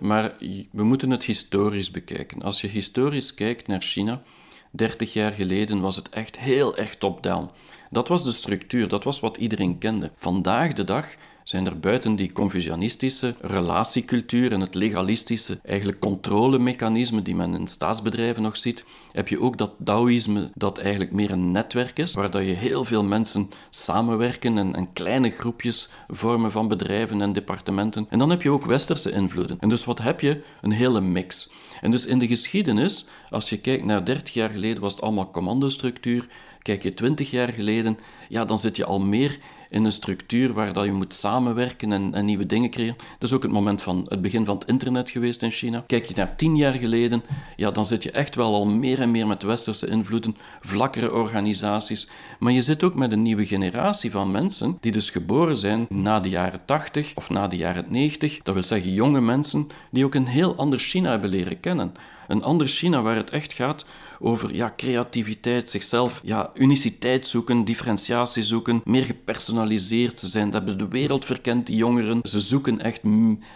maar 0.00 0.32
we 0.70 0.84
moeten 0.84 1.10
het 1.10 1.21
historisch 1.24 1.90
bekijken. 1.90 2.42
Als 2.42 2.60
je 2.60 2.68
historisch 2.68 3.34
kijkt 3.34 3.66
naar 3.66 3.82
China, 3.82 4.22
30 4.70 5.12
jaar 5.12 5.32
geleden 5.32 5.80
was 5.80 5.96
het 5.96 6.08
echt 6.08 6.38
heel 6.38 6.76
erg 6.76 6.96
top-down. 6.96 7.50
Dat 7.90 8.08
was 8.08 8.24
de 8.24 8.32
structuur, 8.32 8.88
dat 8.88 9.04
was 9.04 9.20
wat 9.20 9.36
iedereen 9.36 9.78
kende. 9.78 10.12
Vandaag 10.16 10.72
de 10.72 10.84
dag 10.84 11.14
zijn 11.44 11.66
er 11.66 11.78
buiten 11.78 12.16
die 12.16 12.32
confucianistische 12.32 13.34
relatiecultuur 13.40 14.52
en 14.52 14.60
het 14.60 14.74
legalistische 14.74 15.58
eigenlijk 15.64 15.98
controlemechanisme 15.98 17.22
die 17.22 17.34
men 17.34 17.54
in 17.54 17.66
staatsbedrijven 17.66 18.42
nog 18.42 18.56
ziet, 18.56 18.84
heb 19.12 19.28
je 19.28 19.40
ook 19.40 19.58
dat 19.58 19.72
Taoïsme 19.84 20.50
dat 20.54 20.78
eigenlijk 20.78 21.12
meer 21.12 21.30
een 21.30 21.50
netwerk 21.50 21.98
is, 21.98 22.14
waar 22.14 22.30
dat 22.30 22.42
je 22.42 22.52
heel 22.52 22.84
veel 22.84 23.04
mensen 23.04 23.50
samenwerken 23.70 24.58
en, 24.58 24.74
en 24.74 24.92
kleine 24.92 25.30
groepjes 25.30 25.88
vormen 26.08 26.52
van 26.52 26.68
bedrijven 26.68 27.20
en 27.20 27.32
departementen. 27.32 28.06
En 28.08 28.18
dan 28.18 28.30
heb 28.30 28.42
je 28.42 28.50
ook 28.50 28.64
westerse 28.64 29.12
invloeden. 29.12 29.56
En 29.60 29.68
dus 29.68 29.84
wat 29.84 30.02
heb 30.02 30.20
je? 30.20 30.42
Een 30.60 30.72
hele 30.72 31.00
mix. 31.00 31.52
En 31.80 31.90
dus 31.90 32.06
in 32.06 32.18
de 32.18 32.26
geschiedenis, 32.26 33.06
als 33.30 33.50
je 33.50 33.58
kijkt 33.58 33.84
naar 33.84 34.04
30 34.04 34.34
jaar 34.34 34.50
geleden, 34.50 34.82
was 34.82 34.92
het 34.92 35.02
allemaal 35.02 35.30
commandostructuur. 35.30 36.26
Kijk 36.62 36.82
je 36.82 36.94
20 36.94 37.30
jaar 37.30 37.48
geleden, 37.48 37.98
ja, 38.28 38.44
dan 38.44 38.58
zit 38.58 38.76
je 38.76 38.84
al 38.84 39.00
meer 39.00 39.38
in 39.72 39.84
een 39.84 39.92
structuur 39.92 40.52
waar 40.52 40.72
dat 40.72 40.84
je 40.84 40.92
moet 40.92 41.14
samenwerken 41.14 41.92
en, 41.92 42.14
en, 42.14 42.24
nieuwe 42.24 42.46
dingen 42.46 42.70
creëren. 42.70 42.96
Dat 43.18 43.28
is 43.28 43.34
ook 43.34 43.42
het 43.42 43.52
moment 43.52 43.82
van 43.82 44.06
het 44.08 44.20
begin 44.20 44.44
van 44.44 44.54
het 44.54 44.68
internet 44.68 45.10
geweest 45.10 45.42
in 45.42 45.50
China. 45.50 45.84
Kijk 45.86 46.04
je 46.04 46.14
naar 46.16 46.36
tien 46.36 46.56
jaar 46.56 46.72
geleden, 46.72 47.22
ja, 47.56 47.70
dan 47.70 47.86
zit 47.86 48.02
je 48.02 48.10
echt 48.10 48.34
wel 48.34 48.54
al 48.54 48.66
meer 48.66 49.00
en 49.00 49.10
meer 49.10 49.26
met 49.26 49.42
westerse 49.42 49.86
invloeden, 49.86 50.36
vlakkere 50.60 51.12
organisaties. 51.12 52.08
Maar 52.38 52.52
je 52.52 52.62
zit 52.62 52.82
ook 52.82 52.94
met 52.94 53.12
een 53.12 53.22
nieuwe 53.22 53.46
generatie 53.46 54.10
van 54.10 54.30
mensen 54.30 54.76
die 54.80 54.92
dus 54.92 55.10
geboren 55.10 55.56
zijn 55.56 55.86
na 55.88 56.20
de 56.20 56.28
jaren 56.28 56.64
80 56.64 57.12
of 57.14 57.30
na 57.30 57.48
de 57.48 57.56
jaren 57.56 57.84
90. 57.88 58.38
Dat 58.42 58.54
wil 58.54 58.62
zeggen 58.62 58.92
jonge 58.92 59.20
mensen 59.20 59.68
die 59.90 60.04
ook 60.04 60.14
een 60.14 60.26
heel 60.26 60.56
ander 60.56 60.78
China 60.78 61.10
hebben 61.10 61.30
leren 61.30 61.60
kennen. 61.60 61.92
Een 62.28 62.42
ander 62.42 62.66
China 62.66 63.02
waar 63.02 63.16
het 63.16 63.30
echt 63.30 63.52
gaat 63.52 63.84
over 64.24 64.54
ja, 64.54 64.72
creativiteit, 64.76 65.70
zichzelf, 65.70 66.20
ja, 66.24 66.50
uniciteit 66.54 67.26
zoeken, 67.26 67.64
differentiatie 67.64 68.42
zoeken, 68.42 68.80
meer 68.84 69.04
gepersonaliseerd. 69.04 70.20
Zijn, 70.20 70.50
dat 70.50 70.54
hebben 70.54 70.78
de 70.78 70.88
wereld 70.88 71.24
verkend, 71.24 71.66
die 71.66 71.76
jongeren. 71.76 72.20
Ze 72.22 72.40
zoeken 72.40 72.80
echt 72.80 73.00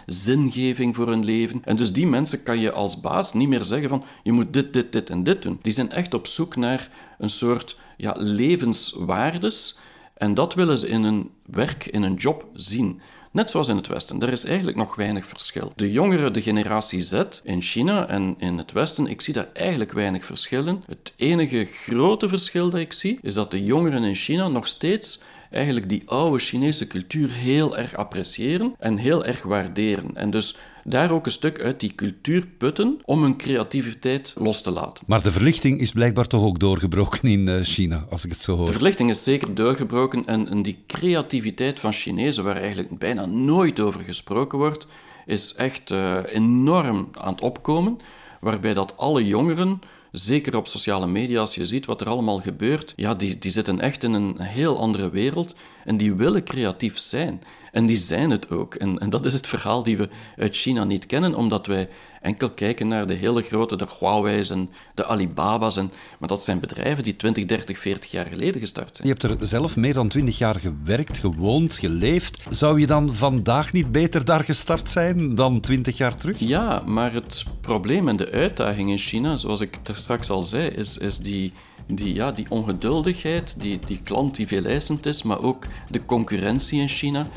zingeving 0.05 0.95
voor 0.95 1.07
hun 1.07 1.25
leven. 1.25 1.61
En 1.63 1.75
dus 1.75 1.93
die 1.93 2.07
mensen 2.07 2.43
kan 2.43 2.59
je 2.59 2.71
als 2.71 2.99
baas 2.99 3.33
niet 3.33 3.47
meer 3.47 3.63
zeggen 3.63 3.89
van 3.89 4.03
je 4.23 4.31
moet 4.31 4.53
dit, 4.53 4.73
dit, 4.73 4.91
dit 4.91 5.09
en 5.09 5.23
dit 5.23 5.41
doen. 5.41 5.59
Die 5.61 5.73
zijn 5.73 5.91
echt 5.91 6.13
op 6.13 6.27
zoek 6.27 6.55
naar 6.55 6.89
een 7.17 7.29
soort 7.29 7.77
ja, 7.97 8.13
levenswaardes. 8.17 9.79
En 10.13 10.33
dat 10.33 10.53
willen 10.53 10.77
ze 10.77 10.87
in 10.87 11.03
een 11.03 11.29
werk, 11.45 11.85
in 11.85 12.03
een 12.03 12.15
job 12.15 12.45
zien. 12.53 13.01
Net 13.37 13.51
zoals 13.51 13.67
in 13.67 13.75
het 13.75 13.87
Westen, 13.87 14.21
er 14.21 14.31
is 14.31 14.45
eigenlijk 14.45 14.77
nog 14.77 14.95
weinig 14.95 15.25
verschil. 15.25 15.71
De 15.75 15.91
jongeren, 15.91 16.33
de 16.33 16.41
generatie 16.41 17.01
Z 17.01 17.23
in 17.43 17.61
China 17.61 18.07
en 18.07 18.35
in 18.37 18.57
het 18.57 18.71
Westen, 18.71 19.07
ik 19.07 19.21
zie 19.21 19.33
daar 19.33 19.47
eigenlijk 19.53 19.91
weinig 19.91 20.25
verschil 20.25 20.67
in. 20.67 20.83
Het 20.85 21.13
enige 21.15 21.65
grote 21.65 22.29
verschil 22.29 22.69
dat 22.69 22.79
ik 22.79 22.93
zie, 22.93 23.19
is 23.21 23.33
dat 23.33 23.51
de 23.51 23.63
jongeren 23.63 24.03
in 24.03 24.15
China 24.15 24.47
nog 24.47 24.67
steeds 24.67 25.19
eigenlijk 25.51 25.89
die 25.89 26.03
oude 26.05 26.39
Chinese 26.39 26.87
cultuur 26.87 27.31
heel 27.31 27.77
erg 27.77 27.95
appreciëren 27.95 28.75
en 28.79 28.97
heel 28.97 29.25
erg 29.25 29.43
waarderen. 29.43 30.15
En 30.15 30.29
dus 30.29 30.57
daar 30.83 31.11
ook 31.11 31.25
een 31.25 31.31
stuk 31.31 31.61
uit 31.61 31.79
die 31.79 31.95
cultuur 31.95 32.47
putten 32.57 32.99
om 33.05 33.23
hun 33.23 33.37
creativiteit 33.37 34.33
los 34.37 34.61
te 34.61 34.71
laten. 34.71 35.03
Maar 35.07 35.21
de 35.21 35.31
verlichting 35.31 35.79
is 35.79 35.91
blijkbaar 35.91 36.27
toch 36.27 36.43
ook 36.43 36.59
doorgebroken 36.59 37.29
in 37.29 37.47
eh, 37.47 37.61
China, 37.61 38.05
als 38.09 38.25
ik 38.25 38.31
het 38.31 38.41
zo 38.41 38.55
hoor. 38.55 38.65
De 38.65 38.71
verlichting 38.71 39.09
is 39.09 39.23
zeker 39.23 39.55
doorgebroken 39.55 40.25
en, 40.25 40.49
en 40.49 40.61
die 40.61 40.83
creativiteit 40.87 41.79
van 41.79 41.93
Chinezen, 41.93 42.43
waar 42.43 42.55
eigenlijk 42.55 42.97
bijna 42.99 43.25
nooit 43.25 43.79
over 43.79 44.01
gesproken 44.01 44.57
wordt, 44.57 44.87
is 45.25 45.53
echt 45.53 45.91
uh, 45.91 46.17
enorm 46.25 47.09
aan 47.11 47.33
het 47.33 47.41
opkomen. 47.41 47.99
Waarbij 48.39 48.73
dat 48.73 48.97
alle 48.97 49.25
jongeren 49.25 49.81
zeker 50.17 50.57
op 50.57 50.67
sociale 50.67 51.07
media, 51.07 51.39
als 51.39 51.55
je 51.55 51.65
ziet 51.65 51.85
wat 51.85 52.01
er 52.01 52.09
allemaal 52.09 52.39
gebeurt, 52.39 52.93
ja, 52.95 53.13
die, 53.13 53.37
die 53.37 53.51
zitten 53.51 53.79
echt 53.79 54.03
in 54.03 54.13
een 54.13 54.39
heel 54.41 54.79
andere 54.79 55.09
wereld 55.09 55.55
en 55.85 55.97
die 55.97 56.13
willen 56.13 56.43
creatief 56.43 56.97
zijn. 56.97 57.41
En 57.77 57.85
die 57.85 57.97
zijn 57.97 58.29
het 58.29 58.49
ook. 58.49 58.75
En, 58.75 58.99
en 58.99 59.09
dat 59.09 59.25
is 59.25 59.33
het 59.33 59.47
verhaal 59.47 59.83
die 59.83 59.97
we 59.97 60.09
uit 60.37 60.55
China 60.55 60.83
niet 60.83 61.05
kennen, 61.05 61.35
omdat 61.35 61.65
wij 61.65 61.89
enkel 62.21 62.49
kijken 62.49 62.87
naar 62.87 63.07
de 63.07 63.13
hele 63.13 63.41
grote, 63.41 63.75
de 63.75 63.87
Huawei's 63.99 64.49
en 64.49 64.69
de 64.95 65.05
Alibaba's. 65.05 65.77
En, 65.77 65.91
maar 66.19 66.29
dat 66.29 66.43
zijn 66.43 66.59
bedrijven 66.59 67.03
die 67.03 67.15
20, 67.15 67.45
30, 67.45 67.77
40 67.77 68.11
jaar 68.11 68.25
geleden 68.25 68.61
gestart 68.61 68.95
zijn. 68.95 69.07
Je 69.07 69.13
hebt 69.13 69.41
er 69.41 69.47
zelf 69.47 69.75
meer 69.75 69.93
dan 69.93 70.07
20 70.07 70.37
jaar 70.37 70.55
gewerkt, 70.55 71.17
gewoond, 71.17 71.73
geleefd. 71.73 72.39
Zou 72.49 72.79
je 72.79 72.87
dan 72.87 73.15
vandaag 73.15 73.73
niet 73.73 73.91
beter 73.91 74.25
daar 74.25 74.43
gestart 74.43 74.89
zijn 74.89 75.35
dan 75.35 75.59
20 75.59 75.97
jaar 75.97 76.15
terug? 76.15 76.39
Ja, 76.39 76.81
maar 76.85 77.13
het 77.13 77.43
probleem 77.61 78.07
en 78.07 78.17
de 78.17 78.31
uitdaging 78.31 78.89
in 78.89 78.97
China, 78.97 79.37
zoals 79.37 79.61
ik 79.61 79.79
er 79.83 79.95
straks 79.95 80.29
al 80.29 80.43
zei, 80.43 80.67
is, 80.67 80.97
is 80.97 81.17
die 81.17 81.53
die, 81.87 82.13
ja, 82.13 82.31
die 82.31 82.45
ongeduldigheid, 82.49 83.55
die, 83.59 83.79
die 83.85 83.99
klant 84.03 84.35
die 84.35 84.47
veel 84.47 84.65
eisend 84.65 85.05
is, 85.05 85.23
maar 85.23 85.41
ook 85.41 85.65
de 85.89 86.05
concurrentie 86.05 86.81
in 86.81 86.87
China. 86.87 87.27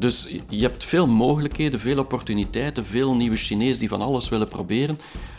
Dus 0.00 0.28
je 0.48 0.60
hebt 0.60 0.84
veel 0.84 1.06
mogelijkheden, 1.06 1.80
veel 1.80 1.98
opportuniteiten, 1.98 2.86
veel 2.86 3.14
nieuwe 3.14 3.36
Chinezen 3.36 3.78
die 3.78 3.88
van 3.88 4.00
alles 4.00 4.28
willen 4.28 4.48
proberen. 4.48 4.98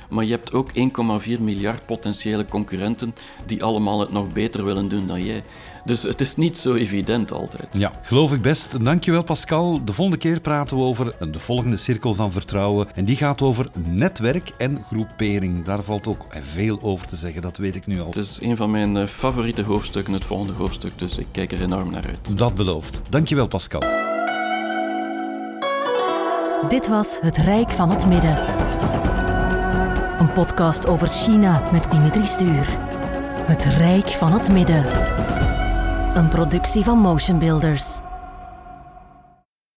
Maar 0.10 0.26
je 0.26 0.32
hebt 0.32 0.54
ook 0.54 0.69
1,4 0.69 1.39
miljard 1.39 1.86
potentiële 1.86 2.45
concurrenten 2.45 3.15
die 3.45 3.63
allemaal 3.63 4.00
het 4.00 4.12
nog 4.12 4.34
beter 4.34 4.65
willen 4.65 4.89
doen 4.89 5.08
dan 5.08 5.24
jij. 5.24 5.43
Dus 5.86 6.04
het 6.04 6.21
is 6.21 6.36
niet 6.36 6.58
zo 6.58 6.74
evident 6.74 7.32
altijd. 7.32 7.78
Ja, 7.78 7.91
geloof 8.04 8.34
ik 8.34 8.41
best. 8.41 8.84
Dankjewel 8.84 9.24
Pascal. 9.24 9.86
De 9.86 9.93
volgende 9.93 10.19
keer 10.19 10.39
praten 10.39 10.78
we 10.78 10.84
over 10.84 11.32
de 11.32 11.39
volgende 11.39 11.78
cirkel 11.78 12.13
van 12.13 12.32
vertrouwen. 12.32 12.95
En 12.95 13.06
die 13.06 13.15
gaat 13.15 13.41
over 13.41 13.69
netwerk 13.88 14.52
en 14.58 14.84
groepering. 14.88 15.65
Daar 15.65 15.84
valt 15.84 16.08
ook 16.08 16.26
veel 16.30 16.82
over 16.82 17.08
te 17.08 17.15
zeggen, 17.15 17.41
dat 17.41 17.58
weet 17.58 17.76
ik 17.76 17.88
nu 17.88 18.00
al. 18.00 18.06
Het 18.06 18.15
is 18.15 18.41
een 18.41 18.58
van 18.58 18.71
mijn 18.71 18.97
eh, 18.97 19.06
favoriete 19.08 19.62
hoofdstukken, 19.62 20.13
het 20.13 20.24
volgende 20.24 20.54
hoofdstuk. 20.54 20.91
Dus 20.95 21.17
ik 21.17 21.28
kijk 21.32 21.52
er 21.52 21.62
enorm 21.62 21.91
naar 21.91 22.06
uit. 22.06 22.38
Dat 22.38 22.56
belooft. 22.56 23.02
Dankjewel 23.10 23.47
Pascal. 23.47 24.21
Dit 26.67 26.88
was 26.88 27.19
Het 27.21 27.38
Rijk 27.38 27.69
van 27.69 27.89
het 27.89 28.08
Midden. 28.08 28.38
Een 30.19 30.32
podcast 30.34 30.88
over 30.88 31.08
China 31.08 31.62
met 31.71 31.91
Dimitri 31.91 32.26
Stuur. 32.26 32.78
Het 33.45 33.65
Rijk 33.65 34.08
van 34.08 34.32
het 34.32 34.52
Midden. 34.52 34.86
Een 36.15 36.30
productie 36.30 36.84
van 36.84 36.97
Motion 36.97 37.39
Builders. 37.39 38.00